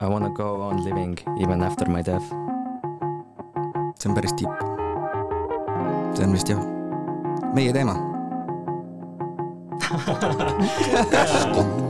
I 0.00 0.06
wanna 0.08 0.30
go 0.30 0.62
on 0.68 0.84
living 0.84 1.18
even 1.40 1.62
after 1.62 1.88
my 1.88 2.02
death. 2.04 2.24
see 3.98 4.08
on 4.08 4.14
päris 4.14 4.32
tipp. 4.32 4.50
see 6.14 6.24
on 6.24 6.32
vist 6.32 6.48
jah, 6.48 6.62
meie 7.54 7.72
teema. 7.72 7.96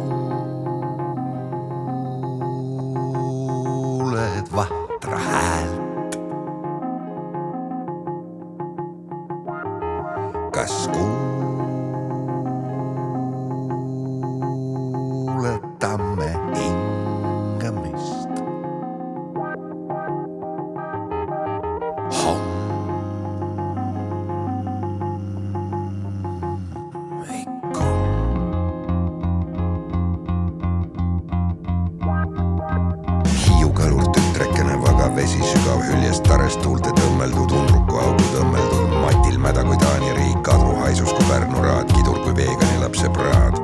Hiiu 33.89 33.97
kõrvul 33.97 34.13
tütrekene 34.13 34.75
vaga 34.83 35.07
vesi 35.17 35.39
sügav 35.49 35.79
hüljest 35.81 36.27
tarest 36.29 36.59
tuulte 36.61 36.91
tõmmeldud 36.99 37.55
undruku 37.57 37.97
augu 37.97 38.27
tõmmeldud 38.35 38.93
matil 39.01 39.39
mäda 39.41 39.63
kui 39.65 39.79
Taani 39.81 40.11
riik, 40.19 40.43
kadru 40.45 40.75
haisus 40.83 41.15
kui 41.17 41.25
Pärnu 41.31 41.63
raad, 41.65 41.89
kidur 41.95 42.19
kui 42.21 42.35
veegani 42.37 42.83
lapse 42.83 43.09
praad. 43.17 43.57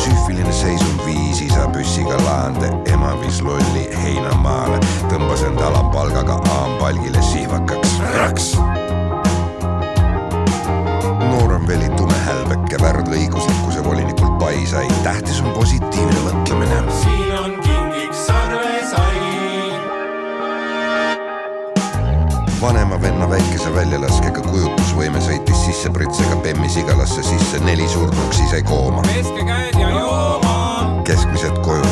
süüfiline 0.00 0.50
seisund 0.50 1.06
viis 1.06 1.38
isa 1.46 1.68
püssiga 1.70 2.18
laande, 2.24 2.72
ema 2.90 3.14
viis 3.22 3.38
lolli 3.46 3.86
heinamaale, 4.02 4.82
tõmbas 5.06 5.46
end 5.46 5.62
alampalgaga 5.70 6.40
aampalgile 6.56 7.22
sihvakaks 7.22 7.96
raks. 8.16 8.52
Noorem 11.30 11.68
veli 11.70 11.94
tume 11.94 12.18
hälbeke 12.26 12.82
värd 12.82 13.14
õiguslikkuse 13.14 13.86
volinikult 13.86 14.40
paisai, 14.42 14.88
tähtis 15.06 15.44
on 15.46 15.54
positiivne 15.54 16.26
mõtlemine 16.26 16.86
vanema 22.62 22.96
venna 23.02 23.26
väikese 23.26 23.70
väljalaskega 23.74 24.42
kujutlusvõime 24.46 25.18
sõitis 25.24 25.64
sisse 25.66 25.90
pritsega 25.90 26.36
Bemmis 26.44 26.76
igalasse 26.78 27.24
sisse 27.26 27.58
neli 27.66 27.88
surnuks, 27.90 28.38
jäi 28.52 28.62
kooma. 28.62 29.02
keskmised 31.04 31.58
koju 31.66 31.91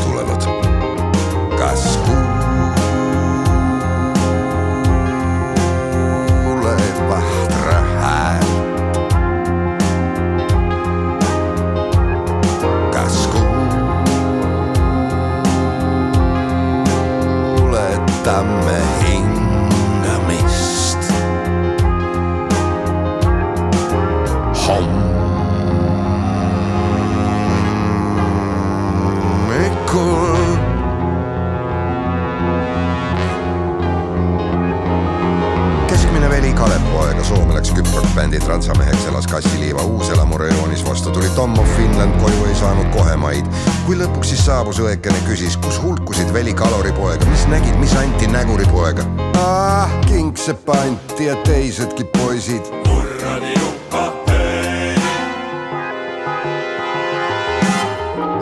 Kassiliiva 39.30 39.82
uuselamu 39.82 40.38
rajoonis, 40.38 40.84
vastu 40.88 41.10
tuli 41.10 41.28
Tom 41.34 41.58
of 41.58 41.76
Finland, 41.76 42.20
koju 42.20 42.44
ei 42.48 42.54
saanud 42.54 42.86
kohe 42.96 43.16
maid. 43.16 43.46
kui 43.86 43.94
lõpuks 43.96 44.32
siis 44.32 44.42
saabus 44.46 44.80
õekene, 44.82 45.20
küsis, 45.28 45.56
kus 45.62 45.78
hulkusid 45.82 46.32
veli 46.34 46.54
kaloripoega, 46.54 47.26
mis 47.30 47.46
nägid, 47.46 47.76
mis 47.78 47.94
anti 47.94 48.26
näguripoega. 48.26 49.06
ah, 49.38 49.90
kingsepa 50.08 50.72
anti 50.72 51.26
ja 51.30 51.36
teisedki 51.46 52.04
poisid. 52.04 52.62
kuradi 52.88 53.54
juppa, 53.54 54.12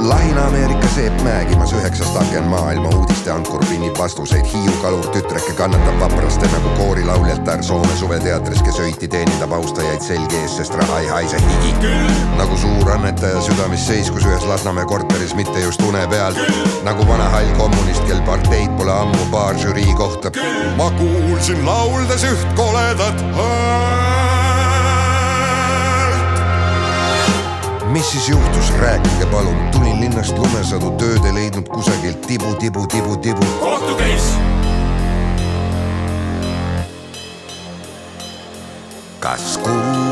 Lahina-Ameerika 0.08 0.77
Seep 0.94 1.22
Mäegimas 1.22 1.72
üheksast 1.72 2.16
aken 2.16 2.44
maailma 2.50 2.88
uudiste 2.96 3.30
ankur 3.30 3.64
pinnib 3.68 3.98
vastuseid. 3.98 4.46
Hiiu 4.52 4.72
kalur 4.82 5.06
tütreke 5.14 5.52
kannatab 5.58 6.00
vapraste 6.00 6.48
nagu 6.52 6.72
koorilauljatär 6.78 7.62
Soome 7.62 7.96
suveteatris, 8.00 8.62
kes 8.66 8.80
öiti 8.82 9.08
teenindab 9.08 9.52
austajaid 9.58 10.02
selg 10.02 10.32
ees, 10.40 10.56
sest 10.56 10.74
raha 10.80 11.00
ei 11.04 11.10
haise 11.12 11.42
higi. 11.44 11.92
nagu 12.38 12.56
suur 12.56 12.90
annetaja 12.94 13.40
südames 13.44 13.86
seiskus 13.86 14.26
ühes 14.26 14.48
Lasnamäe 14.48 14.88
korteris, 14.88 15.34
mitte 15.34 15.60
just 15.60 15.82
une 15.82 16.06
peal. 16.08 16.34
nagu 16.84 17.06
vana 17.08 17.28
hall 17.36 17.52
kommunist, 17.60 18.02
kel 18.08 18.22
parteid 18.26 18.72
pole 18.80 18.92
ammu 18.92 19.30
paar 19.30 19.54
žürii 19.58 19.94
kohta. 19.94 20.32
ma 20.76 20.90
kuulsin 20.90 21.66
lauldes 21.66 22.24
üht 22.24 22.52
koledat 22.56 23.24
häält. 23.36 24.37
Mis 27.88 28.10
siis 28.10 28.28
juhtus, 28.28 28.72
rääkige 28.78 29.26
palun, 29.30 29.56
tulin 29.72 30.00
linnast 30.00 30.38
lumesadu, 30.38 30.90
tööd 31.00 31.24
ei 31.24 31.34
leidnud 31.34 31.68
kusagilt 31.68 32.20
tibu, 32.26 32.54
tibu, 32.54 32.86
tibu, 32.86 33.16
tibu. 33.16 33.46
kohtukäis. 33.60 34.32
kas 39.18 39.58
kuuled 39.58 40.07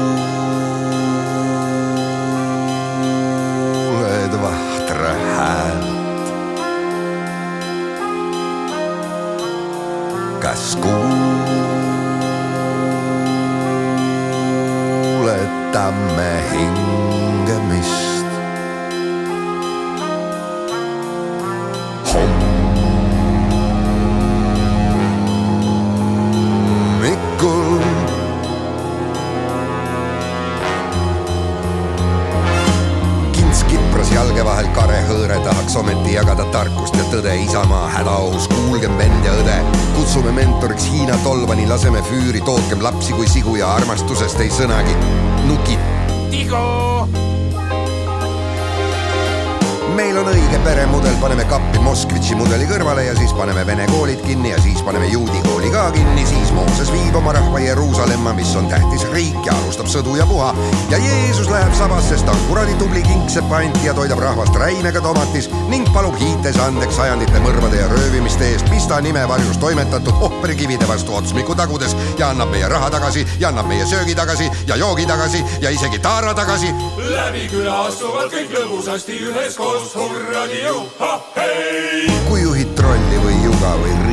paneme 53.36 53.66
vene 53.66 53.86
koolid 53.86 54.20
kinni 54.24 54.50
ja 54.50 54.60
siis 54.62 54.82
paneme 54.82 55.06
juudi 55.06 55.40
kooli 55.44 55.70
ka 55.70 55.90
kinni, 55.92 56.26
siis 56.26 56.52
Mooses 56.52 56.92
viib 56.92 57.16
oma 57.16 57.32
rahva 57.36 57.60
Jeruusalemma, 57.60 58.32
mis 58.32 58.56
on 58.56 58.68
tähtis 58.68 59.04
riik 59.12 59.46
ja 59.46 59.54
alustab 59.60 59.90
sõdu 59.92 60.16
ja 60.16 60.26
puha. 60.26 60.54
ja 60.90 60.98
Jeesus 60.98 61.50
läheb 61.52 61.74
sabas, 61.76 62.08
sest 62.08 62.26
ta 62.26 62.32
on 62.32 62.44
kuradi 62.48 62.74
tubli 62.80 63.02
kingsepp 63.02 63.52
anti 63.52 63.86
ja 63.86 63.94
toidab 63.94 64.18
rahvast 64.24 64.56
räimega 64.56 65.00
tomatis 65.04 65.50
ning 65.68 65.88
palub 65.92 66.15
hiites 66.46 66.62
andeks 66.62 66.94
sajandite 66.94 67.40
mõrvade 67.42 67.80
ja 67.80 67.88
röövimiste 67.90 68.46
eest, 68.52 68.68
mis 68.70 68.84
ta 68.86 69.00
nimevarjus 69.02 69.58
toimetatud 69.58 70.22
ohvrikivide 70.28 70.86
vastu 70.86 71.16
otsmiku 71.18 71.56
tagudes 71.58 71.96
ja 72.20 72.28
annab 72.30 72.52
meie 72.54 72.68
raha 72.70 72.90
tagasi 72.94 73.24
ja 73.40 73.50
annab 73.50 73.66
meie 73.66 73.86
söögi 73.86 74.14
tagasi 74.14 74.46
ja 74.68 74.76
joogi 74.78 75.08
tagasi 75.10 75.42
ja 75.60 75.74
isegi 75.74 75.98
taara 75.98 76.34
tagasi 76.38 76.70
läbi 77.02 77.48
küla 77.50 77.80
astuvad 77.88 78.30
kõik 78.30 78.54
lõbusasti 78.60 79.18
üheskoos, 79.26 79.90
hurradi 79.98 80.62
juhha, 80.68 81.12
hei. 81.40 82.06
kui 82.28 82.44
juhid 82.44 82.76
trolli 82.78 83.24
või 83.26 83.42
juga 83.42 83.74
või 83.82 84.05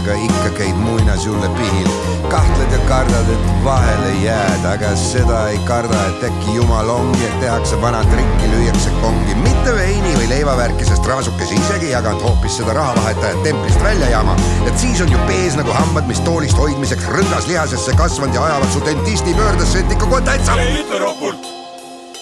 aga 0.00 0.16
ikka 0.16 0.50
käid 0.56 0.76
muinasjulle 0.80 1.48
pihil. 1.58 1.88
kahtled 2.30 2.72
ja 2.72 2.78
kardad, 2.88 3.30
et 3.34 3.46
vahele 3.64 4.10
jääd, 4.22 4.64
aga 4.70 4.92
seda 4.96 5.40
ei 5.50 5.58
karda, 5.66 5.98
et 6.08 6.22
äkki 6.28 6.54
jumal 6.54 6.88
ongi, 6.92 7.24
et 7.26 7.40
tehakse 7.42 7.80
vana 7.82 8.04
trikki, 8.06 8.50
lüüakse 8.52 8.92
kongi, 9.00 9.34
mitte 9.42 9.74
veini 9.74 10.14
või 10.14 10.28
leivavärki, 10.30 10.86
sest 10.86 11.10
raasukesi 11.10 11.58
isegi 11.58 11.90
jaganud 11.90 12.22
hoopis 12.22 12.60
seda 12.60 12.76
rahavahetajat 12.78 13.42
templist 13.48 13.82
välja 13.82 14.12
jama. 14.14 14.38
et 14.66 14.78
siis 14.78 15.02
on 15.02 15.10
ju 15.10 15.18
pees 15.26 15.58
nagu 15.58 15.74
hambad, 15.74 16.06
mis 16.06 16.22
toolist 16.22 16.58
hoidmiseks 16.62 17.10
rõngas 17.10 17.50
lihasesse 17.50 17.96
kasvanud 17.98 18.38
ja 18.38 18.46
ajavad 18.46 18.72
su 18.72 18.84
dentisti 18.86 19.34
pöördesse, 19.34 19.82
et 19.82 19.92
ikka 19.98 20.06
kohe 20.06 20.22
täitsa. 20.22 20.60
ei 20.62 20.84
ütle 20.84 21.02
ropult, 21.02 21.54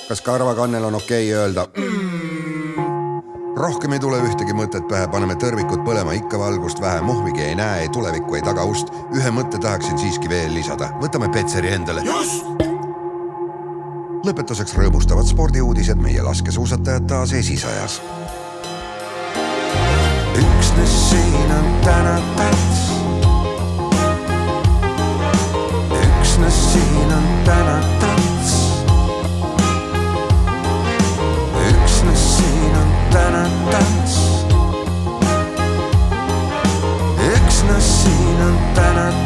kas 0.09 0.25
karvakannel 0.25 0.89
on 0.89 1.03
okei 1.05 1.29
okay 1.29 1.43
öelda 1.43 1.69
rohkem 3.59 3.93
ei 3.93 4.01
tule 4.01 4.19
ühtegi 4.23 4.55
mõtet 4.55 4.87
pähe, 4.89 5.09
paneme 5.11 5.35
tõrvikud 5.41 5.83
põlema, 5.87 6.15
ikka 6.17 6.39
valgust 6.39 6.81
vähe, 6.81 7.01
muhvigi 7.03 7.43
ei 7.43 7.57
näe, 7.59 7.83
ei 7.85 7.89
tulevikku, 7.95 8.39
ei 8.39 8.43
tagaust. 8.47 8.93
ühe 9.17 9.31
mõtte 9.35 9.59
tahaksin 9.59 9.99
siiski 9.99 10.31
veel 10.31 10.55
lisada, 10.55 10.93
võtame 11.03 11.31
Petseri 11.33 11.73
endale. 11.75 12.05
lõpetuseks 14.27 14.75
rõõmustavad 14.79 15.27
spordiuudised 15.27 15.99
meie 16.03 16.23
laskesuusatajad 16.23 17.07
taas 17.07 17.33
esisajas. 17.33 18.01
üksnes 20.39 21.11
siin 21.11 21.53
on 21.59 21.69
täna 21.85 22.17
täts. 22.37 22.81
üksnes 26.07 26.65
siin 26.73 27.13
on 27.13 27.29
täna 27.45 27.81
täts. 28.01 28.28
Siin 38.79 39.18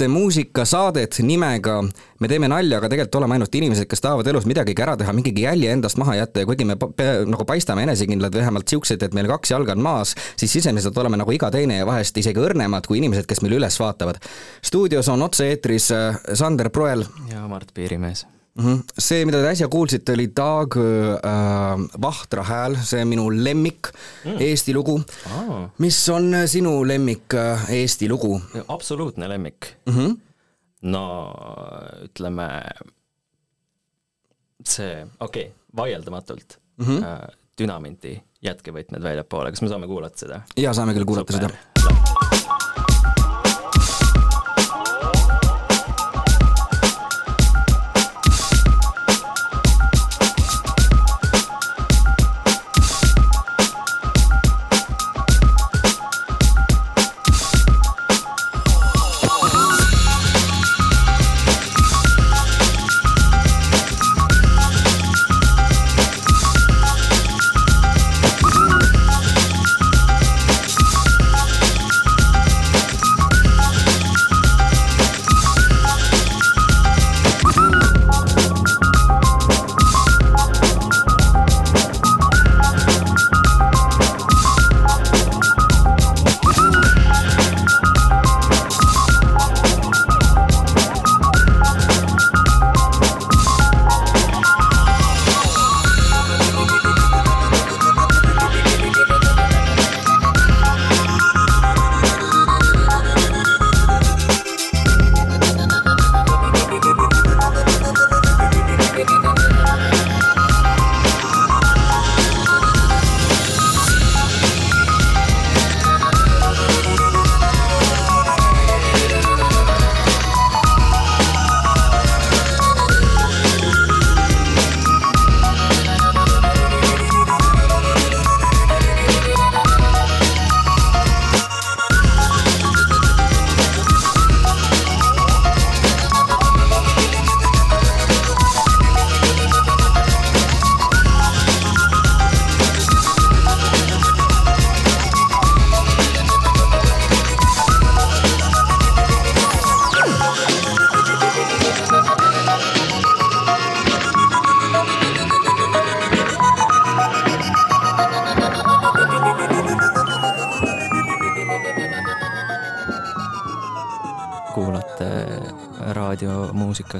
kuulate 0.00 0.08
muusikasaadet 0.08 1.18
nimega 1.22 1.82
Me 2.20 2.28
teeme 2.28 2.48
nalja, 2.48 2.76
aga 2.76 2.88
tegelikult 2.92 3.16
oleme 3.16 3.36
ainult 3.38 3.54
inimesed, 3.56 3.86
kes 3.88 4.02
tahavad 4.04 4.26
elus 4.28 4.44
midagigi 4.44 4.82
ära 4.84 4.92
teha, 5.00 5.12
mingigi 5.16 5.46
jälje 5.46 5.70
endast 5.72 5.96
maha 5.96 6.18
jätta 6.18 6.42
ja 6.42 6.48
kuigi 6.48 6.66
me 6.68 6.74
nagu 6.76 7.46
paistame 7.48 7.86
enesekindlad 7.86 8.34
vähemalt 8.36 8.68
siuksed, 8.68 9.00
et 9.00 9.16
meil 9.16 9.28
kaks 9.30 9.54
jalga 9.54 9.72
on 9.72 9.80
maas, 9.80 10.12
siis 10.36 10.52
sisemiselt 10.52 10.98
oleme 11.00 11.16
nagu 11.16 11.32
iga 11.32 11.48
teine 11.50 11.78
ja 11.78 11.86
vahest 11.88 12.20
isegi 12.20 12.44
õrnemad 12.44 12.84
kui 12.84 13.00
inimesed, 13.00 13.24
kes 13.24 13.40
meile 13.40 13.56
üles 13.56 13.80
vaatavad. 13.80 14.20
stuudios 14.60 15.08
on 15.08 15.24
otse-eetris 15.24 15.88
äh, 15.96 16.20
Sander 16.34 16.68
Proel 16.68 17.06
ja 17.32 17.48
Mart 17.48 17.72
Piirimees. 17.72 18.26
Mhm. 18.60 18.80
see, 18.98 19.24
mida 19.28 19.40
te 19.40 19.50
äsja 19.54 19.68
kuulsite, 19.72 20.14
oli 20.16 20.28
Taag 20.36 20.76
äh, 20.76 21.84
Vahtra 22.02 22.44
hääl, 22.44 22.76
see 22.84 23.04
minu 23.08 23.28
lemmik 23.32 23.92
mm. 24.24 24.40
Eesti 24.46 24.74
lugu. 24.76 24.98
mis 25.78 26.00
on 26.12 26.34
sinu 26.46 26.80
lemmik 26.84 27.34
äh, 27.34 27.70
Eesti 27.80 28.08
lugu 28.08 28.34
absoluutne 28.68 29.28
lemmik 29.28 29.74
mm? 29.86 29.94
-hmm. 29.96 30.16
no 30.82 31.04
ütleme, 32.04 32.48
see, 34.64 35.06
okei 35.20 35.46
okay,, 35.46 35.54
vaieldamatult 35.76 36.58
mm. 36.76 36.86
-hmm. 36.86 37.36
Dünamiti 37.60 38.14
jätkevõtmed 38.40 39.02
väljapoole, 39.04 39.50
kas 39.52 39.60
me 39.62 39.68
saame 39.68 39.86
kuulata 39.86 40.18
seda? 40.18 40.40
ja 40.56 40.72
saame 40.76 40.94
küll 40.96 41.04
kuulata 41.08 41.32
Super. 41.32 41.50
seda. 41.50 41.69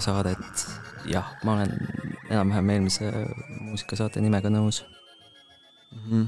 raadiomuusikasaadet, 0.00 0.66
jah, 1.10 1.26
ma 1.44 1.52
olen 1.52 1.72
enam-vähem 2.30 2.70
eelmise 2.70 3.10
muusikasaate 3.60 4.20
nimega 4.20 4.50
nõus. 4.50 4.84
Mhm. 5.90 6.26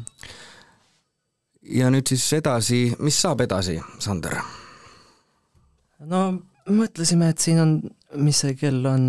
ja 1.62 1.90
nüüd 1.90 2.08
siis 2.10 2.24
edasi, 2.34 2.96
mis 2.98 3.20
saab 3.22 3.40
edasi, 3.44 3.76
Sander? 4.02 4.34
no 6.00 6.22
mõtlesime, 6.66 7.28
et 7.30 7.38
siin 7.38 7.60
on, 7.62 7.76
mis 8.18 8.40
see 8.42 8.56
kell 8.58 8.82
on, 8.90 9.04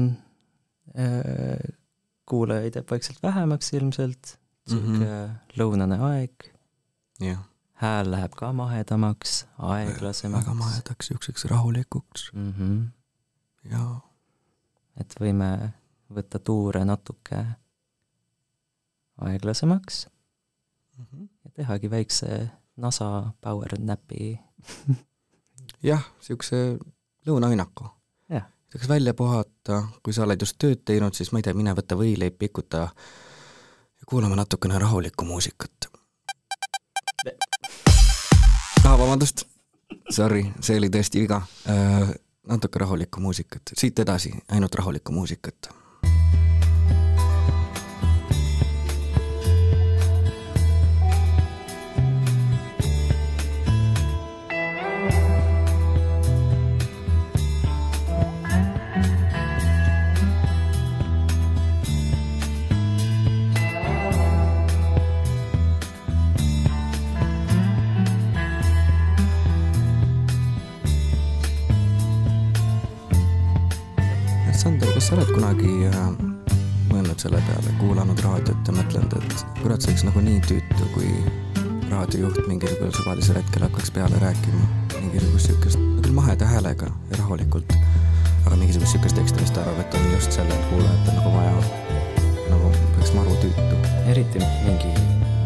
kuulajaid 2.30 2.78
jääb 2.78 2.93
vaikselt 2.93 3.24
vähemaks 3.24 3.74
ilmselt, 3.74 4.38
sihuke 4.70 4.99
mm 4.99 5.01
-hmm. 5.01 5.57
lõunane 5.57 5.97
aeg, 6.11 6.51
jah, 7.20 7.41
hääl 7.82 8.11
läheb 8.11 8.38
ka 8.38 8.53
mahedamaks, 8.53 9.45
aeglasemaks 9.57 10.45
väga 10.45 10.53
mahedaks, 10.53 11.07
siukseks 11.07 11.45
rahulikuks 11.45 12.30
mm. 12.34 12.53
-hmm. 12.53 13.72
ja 13.72 14.12
et 15.00 15.16
võime 15.20 15.74
võtta 16.14 16.39
tuure 16.39 16.84
natuke 16.86 17.46
aeglasemaks 19.18 20.08
mm 20.98 21.06
-hmm. 21.06 21.30
ja 21.46 21.52
tehagi 21.52 21.89
väikse 21.89 22.50
NASA 22.78 23.32
power 23.41 23.80
nap'i. 23.80 24.39
jah, 25.89 26.04
siukse 26.20 26.78
lõunaõnnaku 27.28 27.89
saaks 28.74 28.89
välja 28.89 29.14
puhata 29.14 29.84
kui 30.04 30.14
sa 30.14 30.24
oled 30.26 30.41
just 30.41 30.58
tööd 30.58 30.82
teinud, 30.86 31.14
siis 31.14 31.32
ma 31.32 31.39
ei 31.39 31.46
tea, 31.46 31.54
mine 31.54 31.76
võta 31.78 31.96
võileib, 31.98 32.38
pikuta 32.39 32.88
ja 32.89 34.08
kuulame 34.10 34.36
natukene 34.36 34.80
rahulikku 34.82 35.26
muusikat. 35.26 35.89
ah,. 38.84 38.98
vabandust, 38.98 39.46
sorry, 40.10 40.48
see 40.60 40.78
oli 40.78 40.89
tõesti 40.89 41.22
viga 41.22 41.41
äh,. 41.70 42.16
Natuke 42.48 42.80
rahulikku 42.80 43.22
muusikat, 43.22 43.62
siit 43.78 44.00
edasi 44.00 44.34
ainult 44.52 44.76
rahulikku 44.76 45.12
muusikat 45.12 45.70
sa 75.14 75.20
oled 75.22 75.30
kunagi 75.36 75.72
äh, 75.86 76.05
mõelnud 76.89 77.22
selle 77.22 77.38
peale, 77.45 77.72
kuulanud 77.78 78.18
raadiot 78.26 78.66
ja 78.66 78.74
mõtlenud, 78.74 79.11
et 79.20 79.43
kurat, 79.59 79.84
see 79.84 79.91
oleks 79.91 80.05
nagu 80.07 80.24
nii 80.26 80.39
tüütu, 80.49 80.88
kui 80.95 81.11
raadiojuht 81.91 82.47
mingisugusel 82.49 82.95
suvalisel 82.97 83.38
hetkel 83.38 83.66
hakkaks 83.68 83.93
peale 83.93 84.18
rääkima 84.24 84.64
mingisugust 85.03 85.51
siukest, 85.51 85.84
küll 86.01 86.16
maheda 86.18 86.47
häälega 86.49 86.89
ja 87.11 87.20
rahulikult, 87.20 87.76
aga 88.47 88.57
mingisugust 88.57 88.95
siukest 88.95 89.20
teksti, 89.20 89.43
mis 89.43 89.53
ta 89.53 89.61
arvab, 89.61 89.84
et 89.84 89.99
on 89.99 90.09
just 90.16 90.34
sellel 90.34 90.66
kuulajatel 90.72 91.20
nagu 91.20 91.36
vaja, 91.36 91.53
nagu 92.49 92.74
peaks 92.95 93.14
maru 93.14 93.38
tüütu. 93.43 93.80
eriti 94.16 94.41
mingi 94.66 94.97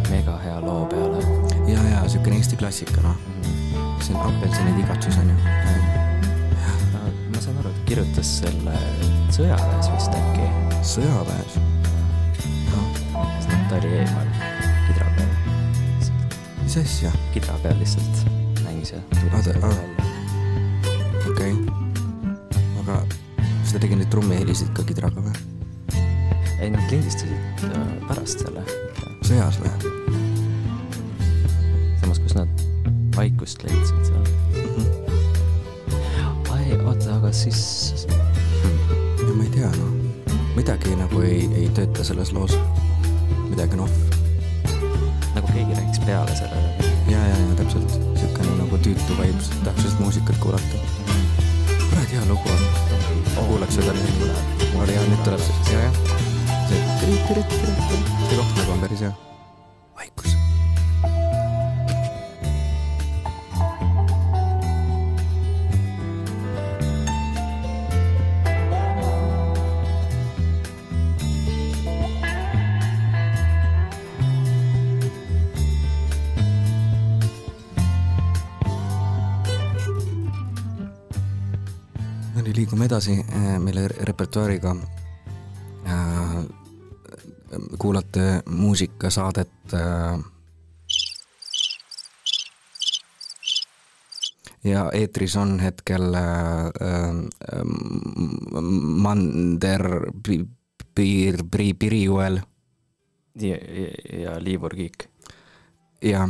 mega 0.08 0.40
hea 0.46 0.64
loo 0.64 0.88
peale. 0.96 1.20
ja, 1.68 1.84
ja 1.92 2.08
siukene 2.08 2.40
Eesti 2.40 2.56
klassika, 2.64 3.04
noh. 3.04 3.20
see 4.00 4.16
on 4.16 4.32
apelsinid 4.32 4.80
igatsus 4.86 5.20
on 5.20 5.36
ju. 5.36 5.38
ma 7.36 7.44
saan 7.50 7.60
aru, 7.66 7.76
et 7.76 7.86
kirjutas 7.92 8.38
selle 8.40 9.17
sõjaväes 9.36 9.90
vist 9.94 10.14
äkki. 10.18 10.46
sõjaväes? 10.88 11.58
sest 13.42 13.50
ta 13.70 13.76
oli 13.80 13.90
eemal 14.00 14.30
kidra 14.88 15.08
peal. 15.18 15.32
mis 16.64 16.78
asja? 16.82 17.12
kidra 17.34 17.58
peal 17.64 17.78
lihtsalt 17.82 18.16
mängis 18.64 18.94
ja 18.96 19.00
tuli 19.16 19.30
Aa, 19.34 19.42
ta- 19.44 19.60
aa. 19.62 19.74
välja. 19.76 20.02
okei 21.32 21.54
okay.. 21.54 21.66
aga 22.82 22.96
kas 23.42 23.74
ta 23.76 23.84
tegi 23.84 23.96
neid 24.00 24.10
trummihelisid 24.14 24.72
ka 24.78 24.82
kidraga 24.88 25.20
või? 25.22 25.36
ei, 26.60 26.70
nad 26.74 26.88
lindistasid 26.92 27.68
äh, 27.70 27.92
pärast 28.08 28.42
selle. 28.46 28.64
sõjas 29.28 29.60
või? 29.62 29.72
samas, 32.02 32.20
kus 32.24 32.34
nad 32.38 32.66
vaikust 33.18 33.64
leidsid 33.66 34.02
seal. 34.08 34.26
Mhm. 34.56 34.86
ai, 36.54 36.66
oota, 36.80 37.18
aga 37.20 37.30
siis 37.36 37.62
midagi 40.68 40.98
nagu 41.00 41.22
ei, 41.24 41.46
ei 41.56 41.68
tööta 41.72 42.04
selles 42.04 42.34
loos. 42.36 42.52
midagi 43.48 43.78
on 43.78 43.86
off. 43.86 43.94
nagu 45.32 45.48
keegi 45.54 45.78
rääkis 45.78 46.02
peale 46.04 46.34
sellele. 46.36 46.90
ja, 47.08 47.22
ja, 47.24 47.38
ja 47.40 47.54
täpselt, 47.56 47.96
siukene 48.20 48.58
nagu 48.58 48.80
tüütu 48.84 49.16
vibes, 49.16 49.48
tahaks 49.64 49.86
just 49.88 50.02
muusikat 50.04 50.36
kuulata. 50.44 50.82
kurat, 51.88 52.12
hea 52.12 52.26
lugu 52.28 52.52
on. 52.52 52.68
kuulaks 53.38 53.80
seda 53.80 53.96
nüüd. 53.96 54.28
oli 54.82 54.92
hea, 54.92 55.08
nüüd 55.08 55.24
tuleb 55.24 55.48
see, 55.48 55.72
ja, 55.72 55.88
jah. 55.88 56.04
see, 56.68 56.84
see 57.00 57.16
koht 58.36 58.60
nagu 58.60 58.76
on 58.76 58.84
päris 58.84 59.08
hea. 59.08 59.16
Edasi 82.98 83.20
äh, 83.22 83.60
meile 83.62 83.88
re- 83.88 84.06
repertuaariga 84.10 84.72
äh,. 85.86 86.46
kuulate 87.78 88.42
muusikasaadet 88.50 89.74
äh,. 89.74 90.20
ja 94.64 94.90
eetris 94.94 95.36
on 95.38 95.60
hetkel 95.60 96.14
äh, 96.14 96.72
Mander 99.04 100.12
Pi- 100.28 100.48
Piir, 100.96 101.44
Pri-, 101.52 101.78
Piriuel 101.78 102.42
ja, 103.36 103.58
ja, 104.24 104.40
Liivur 104.44 104.74
Kiik. 104.74 105.06
ja 106.02 106.28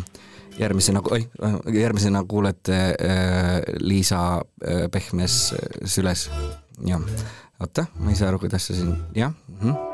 järgmisena, 0.59 1.01
oi, 1.11 1.29
järgmisena 1.73 2.23
kuulete 2.27 2.77
äh, 2.77 3.61
Liisa 3.79 4.21
äh, 4.37 4.89
Pehmes 4.91 5.53
äh, 5.53 5.59
Süles. 5.85 6.29
jah, 6.85 7.01
oota, 7.59 7.87
ma 7.99 8.13
ei 8.13 8.15
saa 8.15 8.29
aru, 8.29 8.39
kuidas 8.45 8.67
see 8.69 8.77
siin, 8.81 8.97
jah 9.15 9.33
mm. 9.33 9.59
-hmm. 9.61 9.86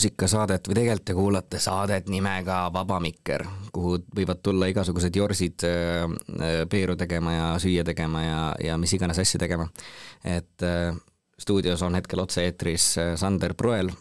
Muusikasaadet 0.00 0.68
või 0.68 0.76
tegelikult 0.78 1.04
te 1.04 1.14
kuulate 1.14 1.58
saadet 1.60 2.06
nimega 2.08 2.70
Vaba 2.72 2.96
Mikker, 3.04 3.44
kuhu 3.72 3.98
võivad 4.16 4.38
tulla 4.42 4.70
igasugused 4.70 5.16
jorsid 5.16 5.64
äh, 5.68 6.06
äh, 6.40 6.54
peeru 6.70 6.96
tegema 6.96 7.34
ja 7.34 7.48
süüa 7.60 7.84
tegema 7.84 8.22
ja, 8.24 8.38
ja 8.64 8.78
mis 8.80 8.94
iganes 8.96 9.18
asja 9.20 9.40
tegema. 9.42 9.68
et 10.24 10.64
äh, 10.64 10.96
stuudios 11.38 11.82
on 11.82 11.94
hetkel 11.94 12.20
otse-eetris 12.20 12.94
Sander 13.16 13.54
Proel. 13.54 13.90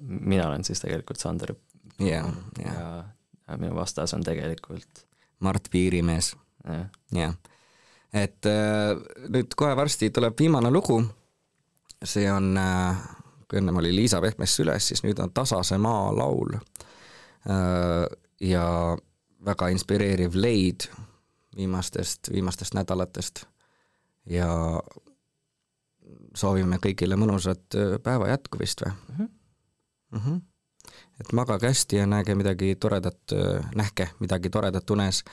Mina 0.00 0.48
olen 0.48 0.64
siis 0.64 0.80
tegelikult 0.80 1.18
Sander. 1.18 1.54
Ja, 1.98 2.24
ja 2.62 3.04
ja 3.48 3.56
minu 3.58 3.74
vastas 3.74 4.14
on 4.14 4.22
tegelikult 4.22 5.02
Mart 5.40 5.66
Piirimees, 5.70 6.36
jah, 6.64 6.86
jah. 7.12 7.34
et 8.12 8.46
äh, 8.46 8.94
nüüd 9.28 9.54
kohe 9.56 9.74
varsti 9.76 10.10
tuleb 10.10 10.38
viimane 10.38 10.70
lugu, 10.70 11.00
see 12.04 12.30
on 12.32 12.54
äh, 12.58 13.02
ennem 13.58 13.76
oli 13.76 13.94
Liisa 13.96 14.20
Pehmes 14.20 14.56
süles, 14.56 14.88
siis 14.88 15.02
nüüd 15.04 15.18
on 15.22 15.32
Tasase 15.34 15.78
maa 15.78 16.10
laul. 16.16 16.58
ja 18.40 18.96
väga 19.44 19.68
inspireeriv 19.68 20.34
leid 20.34 20.86
viimastest, 21.56 22.30
viimastest 22.32 22.74
nädalatest 22.74 23.44
ja 24.30 24.48
soovime 26.36 26.78
kõigile 26.82 27.16
mõnusat 27.18 27.74
öö, 27.74 27.98
päeva 27.98 28.28
jätkumist 28.30 28.84
või 28.86 28.92
Mhm. 28.92 29.22
mm? 30.10 30.18
-hmm. 30.18 30.40
et 31.20 31.32
magage 31.32 31.66
hästi 31.66 31.96
ja 31.96 32.06
näege 32.06 32.34
midagi 32.34 32.74
toredat, 32.74 33.20
nähke 33.74 34.08
midagi 34.20 34.50
toredat 34.50 34.90
unes 34.90 35.24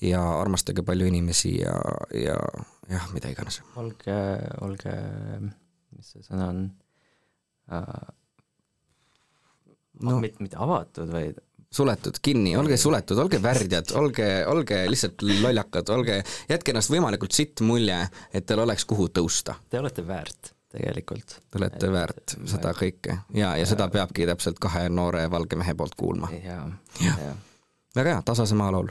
ja 0.00 0.40
armastage 0.40 0.82
palju 0.82 1.06
inimesi 1.06 1.60
ja, 1.60 1.74
ja 2.14 2.36
jah, 2.88 3.12
mida 3.12 3.28
iganes. 3.28 3.62
olge, 3.76 4.16
olge, 4.60 4.94
mis 5.96 6.12
see 6.12 6.22
sõna 6.22 6.48
on? 6.48 6.70
No. 7.70 7.82
no 10.02 10.18
mitte, 10.20 10.42
mitte 10.42 10.56
avatud, 10.60 11.10
vaid 11.12 11.38
suletud 11.72 12.18
kinni, 12.22 12.56
olge 12.56 12.76
suletud, 12.76 13.18
olge 13.22 13.38
värdjad, 13.42 13.92
olge, 13.96 14.26
olge 14.46 14.82
lihtsalt 14.90 15.22
lollakad, 15.24 15.88
olge, 15.94 16.18
jätke 16.50 16.74
ennast 16.74 16.92
võimalikult 16.92 17.32
sitt 17.32 17.62
mulje, 17.64 18.02
et 18.32 18.46
teil 18.48 18.60
oleks 18.64 18.84
kuhu 18.88 19.08
tõusta. 19.08 19.56
te 19.70 19.80
olete 19.80 20.04
väärt 20.06 20.52
tegelikult. 20.72 21.38
Te 21.50 21.60
olete 21.60 21.88
väärt 21.92 22.36
seda 22.48 22.72
kõike 22.76 23.18
ja, 23.36 23.54
ja 23.60 23.68
seda 23.68 23.88
peabki 23.92 24.26
täpselt 24.28 24.60
kahe 24.60 24.88
noore 24.88 25.26
valge 25.30 25.56
mehe 25.60 25.74
poolt 25.76 25.96
kuulma. 25.96 26.28
ja, 26.44 26.64
Jah. 27.00 27.24
ja 27.28 27.34
väga 27.96 28.16
hea, 28.16 28.22
Tasase 28.24 28.56
maa 28.58 28.72
laul 28.72 28.90